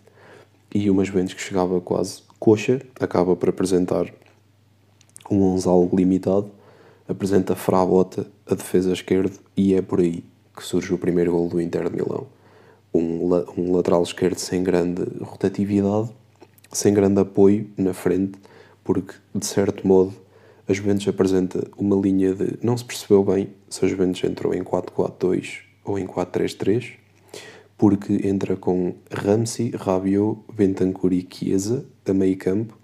e 0.75 0.89
uma 0.89 1.05
Juventus 1.05 1.33
que 1.33 1.41
chegava 1.41 1.79
quase 1.79 2.21
coxa, 2.37 2.81
acaba 2.99 3.33
por 3.33 3.47
apresentar 3.47 4.13
um 5.31 5.41
11 5.41 5.69
algo 5.69 5.95
limitado, 5.95 6.51
apresenta 7.07 7.55
Frabota 7.55 8.27
a 8.45 8.55
defesa 8.55 8.91
esquerda 8.91 9.31
e 9.55 9.73
é 9.73 9.81
por 9.81 10.01
aí 10.01 10.21
que 10.53 10.61
surge 10.61 10.93
o 10.93 10.97
primeiro 10.97 11.31
gol 11.31 11.47
do 11.47 11.61
Inter 11.61 11.89
de 11.89 11.95
Milão. 11.95 12.27
Um, 12.93 13.33
um 13.57 13.73
lateral 13.73 14.03
esquerdo 14.03 14.37
sem 14.37 14.63
grande 14.63 15.03
rotatividade, 15.21 16.09
sem 16.73 16.93
grande 16.93 17.21
apoio 17.21 17.69
na 17.77 17.93
frente, 17.93 18.37
porque 18.83 19.13
de 19.33 19.45
certo 19.45 19.87
modo 19.87 20.13
a 20.67 20.73
Juventus 20.73 21.07
apresenta 21.07 21.65
uma 21.77 21.95
linha 21.95 22.35
de. 22.35 22.59
Não 22.61 22.75
se 22.75 22.83
percebeu 22.83 23.23
bem 23.23 23.47
se 23.69 23.85
a 23.85 23.87
Juventus 23.87 24.21
entrou 24.25 24.53
em 24.53 24.61
4-4-2 24.61 25.59
ou 25.85 25.97
em 25.97 26.05
4-3-3, 26.05 26.95
porque 27.77 28.27
entra 28.27 28.55
com 28.55 28.95
Ramsey, 29.11 29.71
Rabiot, 29.71 30.39
Bentancur 30.53 31.13
e 31.13 31.27
Chiesa 31.29 31.85
a 32.05 32.13
meio 32.13 32.37
campo 32.37 32.77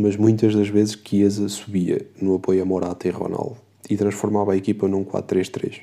mas 0.00 0.16
muitas 0.16 0.54
das 0.54 0.68
vezes 0.68 0.98
Chiesa 1.04 1.48
subia 1.48 2.06
no 2.20 2.36
apoio 2.36 2.62
a 2.62 2.64
Morata 2.64 3.06
e 3.06 3.10
Ronaldo 3.10 3.56
e 3.88 3.96
transformava 3.96 4.52
a 4.52 4.56
equipa 4.56 4.88
num 4.88 5.04
4-3-3. 5.04 5.82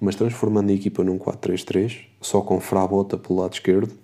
Mas 0.00 0.14
transformando 0.14 0.70
a 0.70 0.74
equipa 0.74 1.02
num 1.02 1.18
4-3-3, 1.18 2.00
só 2.20 2.40
com 2.42 2.60
Frabota 2.60 3.16
pelo 3.16 3.40
lado 3.40 3.54
esquerdo, 3.54 3.94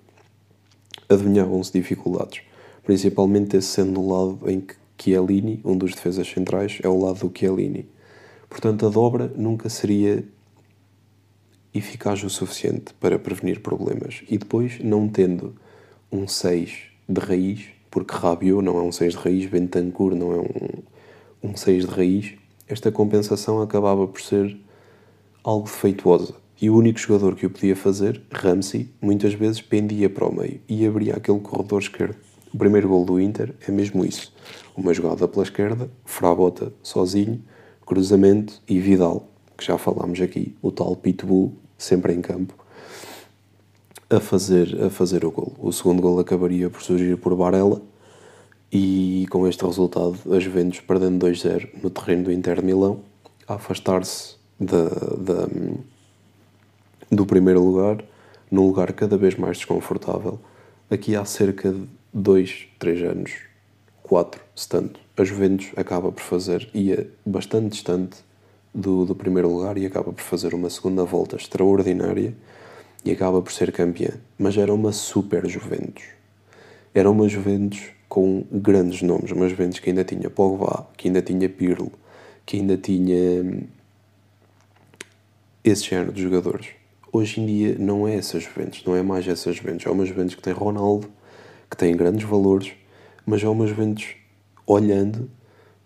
adivinhavam-se 1.07 1.71
dificuldades, 1.71 2.41
principalmente 2.83 3.57
esse 3.57 3.67
sendo 3.67 4.01
o 4.01 4.09
lado 4.09 4.49
em 4.49 4.59
que 4.59 4.75
Chiellini, 4.97 5.61
um 5.63 5.77
dos 5.77 5.91
defesas 5.91 6.27
centrais, 6.27 6.79
é 6.81 6.87
o 6.87 6.99
lado 6.99 7.27
do 7.27 7.37
Chiellini. 7.37 7.87
Portanto, 8.49 8.87
a 8.87 8.89
dobra 8.89 9.31
nunca 9.35 9.69
seria 9.69 10.23
eficaz 11.73 12.23
o 12.23 12.29
suficiente 12.29 12.93
para 12.99 13.17
prevenir 13.17 13.61
problemas. 13.61 14.23
E 14.29 14.37
depois, 14.37 14.79
não 14.79 15.07
tendo 15.07 15.55
um 16.11 16.27
6 16.27 16.71
de 17.09 17.19
raiz, 17.19 17.65
porque 17.89 18.15
Rabiot 18.15 18.63
não 18.63 18.77
é 18.77 18.81
um 18.81 18.91
6 18.91 19.13
de 19.13 19.19
raiz, 19.19 19.45
Bentancur 19.47 20.15
não 20.15 20.31
é 20.33 20.39
um, 20.39 21.49
um 21.51 21.55
6 21.55 21.85
de 21.85 21.91
raiz, 21.91 22.33
esta 22.67 22.91
compensação 22.91 23.61
acabava 23.61 24.07
por 24.07 24.21
ser 24.21 24.57
algo 25.43 25.65
defeituosa. 25.65 26.35
E 26.61 26.69
o 26.69 26.77
único 26.77 26.97
jogador 26.97 27.35
que 27.35 27.45
o 27.45 27.49
podia 27.49 27.75
fazer, 27.75 28.21
Ramsey, 28.31 28.89
muitas 29.01 29.33
vezes 29.33 29.61
pendia 29.61 30.09
para 30.09 30.25
o 30.25 30.33
meio 30.33 30.61
e 30.69 30.85
abria 30.85 31.15
aquele 31.15 31.39
corredor 31.39 31.81
esquerdo. 31.81 32.15
O 32.53 32.57
primeiro 32.57 32.87
gol 32.87 33.03
do 33.03 33.19
Inter 33.19 33.53
é 33.67 33.71
mesmo 33.71 34.05
isso. 34.05 34.31
Uma 34.77 34.93
jogada 34.93 35.27
pela 35.27 35.43
esquerda, 35.43 35.89
Frabota 36.05 36.71
sozinho, 36.81 37.43
cruzamento 37.85 38.61
e 38.67 38.79
Vidal, 38.79 39.27
que 39.57 39.65
já 39.65 39.77
falámos 39.77 40.21
aqui, 40.21 40.55
o 40.61 40.71
tal 40.71 40.95
Pitbull, 40.95 41.53
sempre 41.77 42.13
em 42.13 42.21
campo, 42.21 42.53
a 44.09 44.19
fazer, 44.19 44.83
a 44.83 44.89
fazer 44.89 45.25
o 45.25 45.31
gol. 45.31 45.53
O 45.59 45.71
segundo 45.71 46.01
gol 46.01 46.19
acabaria 46.19 46.69
por 46.69 46.81
surgir 46.81 47.17
por 47.17 47.35
Varela 47.35 47.81
e 48.71 49.25
com 49.29 49.47
este 49.47 49.65
resultado 49.65 50.17
a 50.31 50.39
Juventus 50.39 50.79
perdendo 50.79 51.25
2-0 51.25 51.69
no 51.81 51.89
terreno 51.89 52.23
do 52.23 52.31
Inter 52.31 52.59
de 52.59 52.65
Milão, 52.65 53.01
a 53.47 53.55
afastar-se 53.55 54.35
da, 54.59 54.89
da, 55.17 55.47
do 57.11 57.25
primeiro 57.25 57.63
lugar, 57.63 58.03
num 58.49 58.67
lugar 58.67 58.91
cada 58.93 59.17
vez 59.17 59.35
mais 59.35 59.57
desconfortável. 59.57 60.39
Aqui 60.89 61.15
há 61.15 61.25
cerca 61.25 61.71
de 61.71 61.87
2, 62.13 62.67
3 62.79 63.03
anos, 63.03 63.31
4, 64.03 64.41
se 64.55 64.69
tanto, 64.69 64.99
a 65.17 65.23
Juventus 65.23 65.71
acaba 65.75 66.11
por 66.11 66.21
fazer, 66.21 66.69
ia 66.73 67.09
bastante 67.25 67.73
distante 67.73 68.17
do, 68.73 69.05
do 69.05 69.15
primeiro 69.15 69.49
lugar 69.49 69.77
e 69.77 69.85
acaba 69.85 70.11
por 70.11 70.21
fazer 70.21 70.53
uma 70.53 70.69
segunda 70.69 71.03
volta 71.03 71.35
extraordinária 71.35 72.33
e 73.05 73.11
acaba 73.11 73.41
por 73.41 73.51
ser 73.51 73.71
campeã. 73.71 74.11
Mas 74.37 74.57
era 74.57 74.73
uma 74.73 74.91
super 74.91 75.47
Juventus. 75.47 76.03
Era 76.93 77.09
uma 77.09 77.27
Juventus 77.27 77.91
com 78.07 78.45
grandes 78.51 79.01
nomes, 79.01 79.31
uma 79.31 79.47
Juventus 79.49 79.79
que 79.79 79.89
ainda 79.89 80.03
tinha 80.03 80.29
Pogba, 80.29 80.87
que 80.95 81.07
ainda 81.07 81.21
tinha 81.21 81.49
Pirlo, 81.49 81.91
que 82.45 82.57
ainda 82.57 82.77
tinha 82.77 83.43
hum, 83.43 83.63
esse 85.63 85.85
género 85.85 86.11
de 86.11 86.21
jogadores. 86.21 86.67
Hoje 87.11 87.41
em 87.41 87.45
dia 87.45 87.75
não 87.79 88.07
é 88.07 88.15
essa 88.15 88.39
Juventus, 88.39 88.83
não 88.85 88.95
é 88.95 89.01
mais 89.01 89.27
essa 89.27 89.51
Juventus. 89.51 89.85
É 89.85 89.89
uma 89.89 90.05
Juventus 90.05 90.35
que 90.35 90.41
tem 90.41 90.53
Ronaldo, 90.53 91.09
que 91.69 91.75
tem 91.75 91.95
grandes 91.95 92.27
valores, 92.27 92.73
mas 93.25 93.43
é 93.43 93.49
uma 93.49 93.65
Juventus, 93.65 94.15
olhando, 94.65 95.29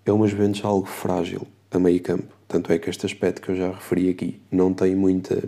é 0.06 0.12
uma 0.12 0.28
Juventus 0.28 0.63
algo 0.63 0.86
frágil 0.86 1.47
a 1.71 1.80
meio 1.80 2.02
campo. 2.02 2.37
Tanto 2.47 2.71
é 2.71 2.79
que 2.79 2.89
este 2.89 3.05
aspecto 3.05 3.41
que 3.41 3.49
eu 3.49 3.55
já 3.55 3.71
referi 3.71 4.10
aqui 4.10 4.41
não 4.49 4.73
tem 4.73 4.95
muita 4.95 5.43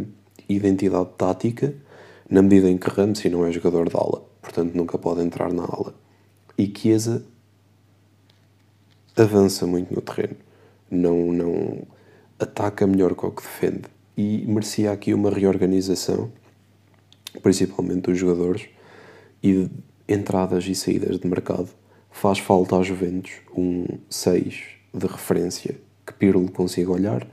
identidade 0.50 1.10
tática, 1.18 1.74
na 2.30 2.42
medida 2.42 2.70
em 2.70 2.78
que 2.78 2.90
Ramsey 2.90 3.32
não 3.32 3.46
é 3.46 3.52
jogador 3.52 3.90
de 3.90 3.96
ala, 3.96 4.22
portanto 4.42 4.76
nunca 4.76 4.98
pode 4.98 5.22
entrar 5.22 5.52
na 5.54 5.64
ala. 5.64 5.96
E 6.58 6.72
Chiesa 6.76 7.26
avança 9.16 9.66
muito 9.66 9.94
no 9.94 10.02
terreno, 10.02 10.36
não, 10.92 11.32
não 11.32 11.88
ataca 12.38 12.86
melhor 12.86 13.16
que 13.16 13.26
o 13.26 13.32
que 13.32 13.42
defende. 13.42 13.84
E 14.18 14.46
merecia 14.46 14.92
aqui 14.92 15.14
uma 15.14 15.30
reorganização, 15.30 16.30
principalmente 17.42 18.10
dos 18.10 18.18
jogadores, 18.18 18.68
e 19.42 19.70
entradas 20.08 20.66
e 20.66 20.76
saídas 20.76 21.18
de 21.20 21.28
mercado. 21.28 21.70
Faz 22.12 22.40
falta 22.40 22.76
aos 22.76 22.86
Juventus 22.86 23.32
um 23.56 23.86
6 24.10 24.64
de 24.94 25.08
referência 25.08 25.76
que 26.10 26.14
Pirlo 26.14 26.50
consiga 26.52 26.92
olhar 26.92 27.28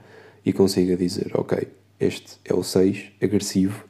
e 0.45 0.53
consiga 0.53 0.95
dizer: 0.95 1.31
Ok, 1.33 1.67
este 1.99 2.37
é 2.45 2.53
o 2.53 2.61
6 2.61 3.13
agressivo, 3.21 3.83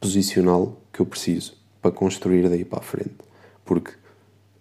posicional 0.00 0.80
que 0.90 1.00
eu 1.00 1.06
preciso 1.06 1.54
para 1.82 1.90
construir 1.90 2.48
daí 2.48 2.64
para 2.64 2.78
a 2.78 2.82
frente. 2.82 3.16
Porque 3.64 3.92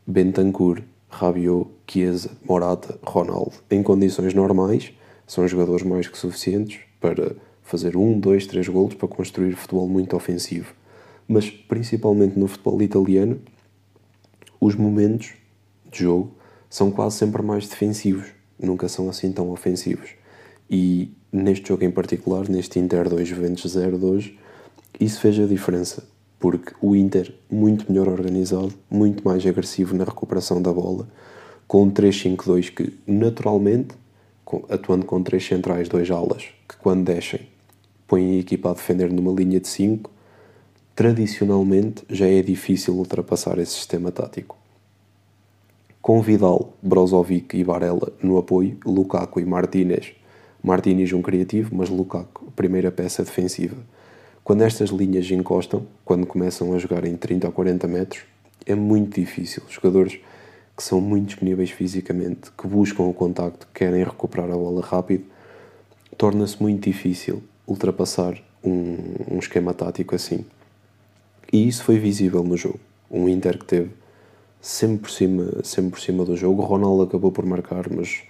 Bentancur, 0.05 0.83
Rabiot, 1.09 1.69
Chiesa, 1.87 2.31
Morata, 2.43 2.99
Ronaldo, 3.03 3.53
em 3.69 3.81
condições 3.81 4.33
normais, 4.33 4.91
são 5.25 5.47
jogadores 5.47 5.83
mais 5.83 6.07
que 6.07 6.17
suficientes 6.17 6.81
para 6.99 7.35
fazer 7.63 7.95
um, 7.95 8.19
dois, 8.19 8.45
três 8.45 8.67
golos 8.67 8.95
para 8.95 9.07
construir 9.07 9.55
futebol 9.55 9.87
muito 9.87 10.15
ofensivo. 10.15 10.73
Mas 11.25 11.49
principalmente 11.49 12.37
no 12.37 12.47
futebol 12.47 12.81
italiano, 12.81 13.39
os 14.59 14.75
momentos 14.75 15.33
de 15.89 15.99
jogo 15.99 16.35
são 16.69 16.91
quase 16.91 17.17
sempre 17.17 17.41
mais 17.41 17.67
defensivos, 17.67 18.33
nunca 18.65 18.87
são 18.87 19.09
assim 19.09 19.31
tão 19.31 19.49
ofensivos. 19.51 20.11
E 20.69 21.11
neste 21.31 21.69
jogo 21.69 21.83
em 21.83 21.91
particular, 21.91 22.47
neste 22.47 22.79
Inter 22.79 23.09
2 23.09 23.27
Juventus 23.27 23.71
0 23.71 23.97
de 23.97 24.05
hoje, 24.05 24.39
isso 24.99 25.19
fez 25.19 25.39
a 25.39 25.45
diferença, 25.45 26.03
porque 26.39 26.73
o 26.81 26.95
Inter, 26.95 27.33
muito 27.49 27.91
melhor 27.91 28.07
organizado, 28.07 28.73
muito 28.89 29.23
mais 29.23 29.45
agressivo 29.45 29.95
na 29.95 30.03
recuperação 30.03 30.61
da 30.61 30.71
bola, 30.71 31.07
com 31.67 31.83
um 31.83 31.91
3-5-2 31.91 32.73
que, 32.73 32.97
naturalmente, 33.07 33.95
atuando 34.69 35.05
com 35.05 35.23
três 35.23 35.45
centrais, 35.45 35.87
dois 35.87 36.11
alas, 36.11 36.49
que 36.67 36.75
quando 36.77 37.05
descem 37.05 37.41
põem 38.11 38.35
a 38.35 38.39
equipa 38.39 38.69
a 38.69 38.73
defender 38.73 39.09
numa 39.09 39.31
linha 39.31 39.57
de 39.57 39.69
5, 39.69 40.11
tradicionalmente 40.93 42.03
já 42.09 42.27
é 42.27 42.41
difícil 42.41 42.93
ultrapassar 42.95 43.57
esse 43.57 43.71
sistema 43.71 44.11
tático. 44.11 44.57
Com 46.01 46.19
Vidal, 46.19 46.73
Brozovic 46.81 47.55
e 47.55 47.63
Varela 47.63 48.11
no 48.23 48.35
apoio, 48.39 48.75
Lukaku 48.83 49.39
e 49.39 49.45
Martínez, 49.45 50.13
Martínez 50.63 51.13
um 51.13 51.21
criativo, 51.21 51.75
mas 51.75 51.89
Lukaku, 51.89 52.51
primeira 52.55 52.91
peça 52.91 53.23
defensiva. 53.23 53.77
Quando 54.43 54.63
estas 54.63 54.89
linhas 54.89 55.29
encostam, 55.29 55.85
quando 56.03 56.25
começam 56.25 56.73
a 56.73 56.79
jogar 56.79 57.05
em 57.05 57.15
30 57.15 57.45
ou 57.45 57.53
40 57.53 57.87
metros, 57.87 58.23
é 58.65 58.73
muito 58.73 59.19
difícil. 59.19 59.61
Jogadores 59.69 60.19
que 60.75 60.81
são 60.81 60.99
muito 60.99 61.27
disponíveis 61.27 61.69
fisicamente, 61.69 62.51
que 62.57 62.65
buscam 62.65 63.03
o 63.03 63.13
contacto, 63.13 63.67
que 63.67 63.85
querem 63.85 64.03
recuperar 64.03 64.49
a 64.49 64.55
bola 64.55 64.81
rápido, 64.81 65.25
torna-se 66.17 66.59
muito 66.59 66.83
difícil 66.89 67.43
ultrapassar 67.67 68.41
um, 68.63 68.97
um 69.29 69.37
esquema 69.37 69.71
tático 69.71 70.15
assim. 70.15 70.45
E 71.53 71.67
isso 71.67 71.83
foi 71.83 71.99
visível 71.99 72.43
no 72.43 72.57
jogo. 72.57 72.79
Um 73.09 73.29
Inter 73.29 73.59
que 73.59 73.65
teve 73.65 74.00
sempre 74.61 74.97
por 74.99 75.09
cima, 75.09 75.63
sempre 75.63 75.91
por 75.91 75.99
cima 75.99 76.23
do 76.23 76.37
jogo. 76.37 76.61
O 76.61 76.65
Ronaldo 76.65 77.03
acabou 77.03 77.31
por 77.31 77.45
marcar, 77.45 77.89
mas 77.89 78.21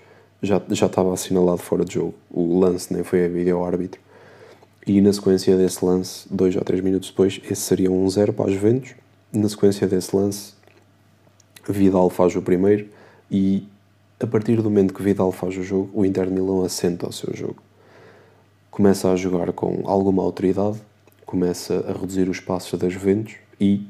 já, 0.42 0.62
já 0.70 0.86
estava 0.86 1.14
assinalado 1.14 1.60
fora 1.60 1.84
de 1.84 1.96
jogo. 1.96 2.14
O 2.32 2.60
lance 2.60 2.94
nem 2.94 3.04
foi 3.04 3.26
a 3.26 3.28
vídeo 3.28 3.64
árbitro. 3.64 4.00
E 4.88 5.00
na 5.02 5.14
sequência 5.14 5.56
desse 5.56 5.86
lance, 5.86 6.26
dois 6.32 6.56
ou 6.56 6.64
três 6.64 6.82
minutos 6.82 7.10
depois, 7.10 7.40
esse 7.44 7.62
seria 7.62 7.92
um 7.92 8.10
zero 8.10 8.34
para 8.34 8.48
os 8.48 8.54
Juventus. 8.54 8.96
Na 9.32 9.48
sequência 9.48 9.88
desse 9.88 10.16
lance, 10.16 10.54
Vidal 11.70 12.10
faz 12.10 12.36
o 12.36 12.42
primeiro 12.42 12.88
e 13.30 13.68
a 14.20 14.28
partir 14.28 14.56
do 14.58 14.64
momento 14.64 14.94
que 14.94 15.02
Vidal 15.02 15.32
faz 15.32 15.58
o 15.58 15.64
jogo, 15.64 15.90
o 15.94 16.06
Inter 16.06 16.26
de 16.26 16.32
Milão 16.32 16.64
assenta 16.64 17.06
ao 17.06 17.12
seu 17.12 17.36
jogo. 17.36 17.58
Começa 18.70 19.12
a 19.12 19.16
jogar 19.16 19.52
com 19.52 19.82
alguma 19.86 20.24
autoridade, 20.24 20.80
começa 21.26 21.86
a 21.88 21.94
reduzir 22.00 22.30
os 22.30 22.40
passos 22.40 22.80
das 22.80 22.94
Juventus 22.94 23.36
e, 23.60 23.88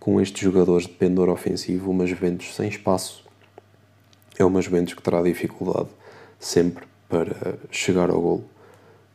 com 0.00 0.20
estes 0.20 0.42
jogadores 0.42 0.86
de 0.86 0.94
pendor 0.94 1.28
ofensivo, 1.28 1.90
uma 1.90 2.06
Juventus 2.06 2.54
sem 2.56 2.68
espaço 2.68 3.22
é 4.38 4.44
uma 4.44 4.62
Juventus 4.62 4.94
que 4.94 5.02
terá 5.02 5.22
dificuldade 5.22 5.88
sempre 6.38 6.84
para 7.08 7.58
chegar 7.70 8.08
ao 8.08 8.20
golo. 8.20 8.44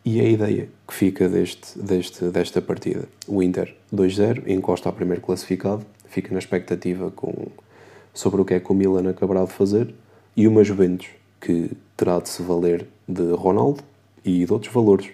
E 0.03 0.21
a 0.21 0.23
ideia 0.23 0.69
que 0.87 0.93
fica 0.93 1.27
deste, 1.27 1.79
deste, 1.79 2.25
desta 2.25 2.61
partida, 2.61 3.05
o 3.27 3.41
Inter 3.41 3.75
2-0 3.91 4.47
encosta 4.47 4.87
ao 4.87 4.93
primeiro 4.93 5.21
classificado, 5.21 5.83
fica 6.07 6.31
na 6.31 6.37
expectativa 6.37 7.09
com, 7.09 7.47
sobre 8.13 8.39
o 8.39 8.45
que 8.45 8.53
é 8.53 8.59
que 8.59 8.71
o 8.71 8.75
Milan 8.75 9.09
acabará 9.09 9.43
de 9.43 9.51
fazer, 9.51 9.95
e 10.37 10.47
uma 10.47 10.63
Juventus 10.63 11.07
que 11.41 11.71
terá 11.97 12.19
de 12.19 12.29
se 12.29 12.43
valer 12.43 12.87
de 13.07 13.31
Ronaldo 13.31 13.81
e 14.23 14.45
de 14.45 14.53
outros 14.53 14.71
valores 14.71 15.09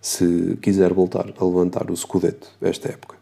se 0.00 0.56
quiser 0.62 0.92
voltar 0.92 1.34
a 1.36 1.44
levantar 1.44 1.90
o 1.90 1.96
Scudetto 1.96 2.52
esta 2.62 2.88
época. 2.88 3.15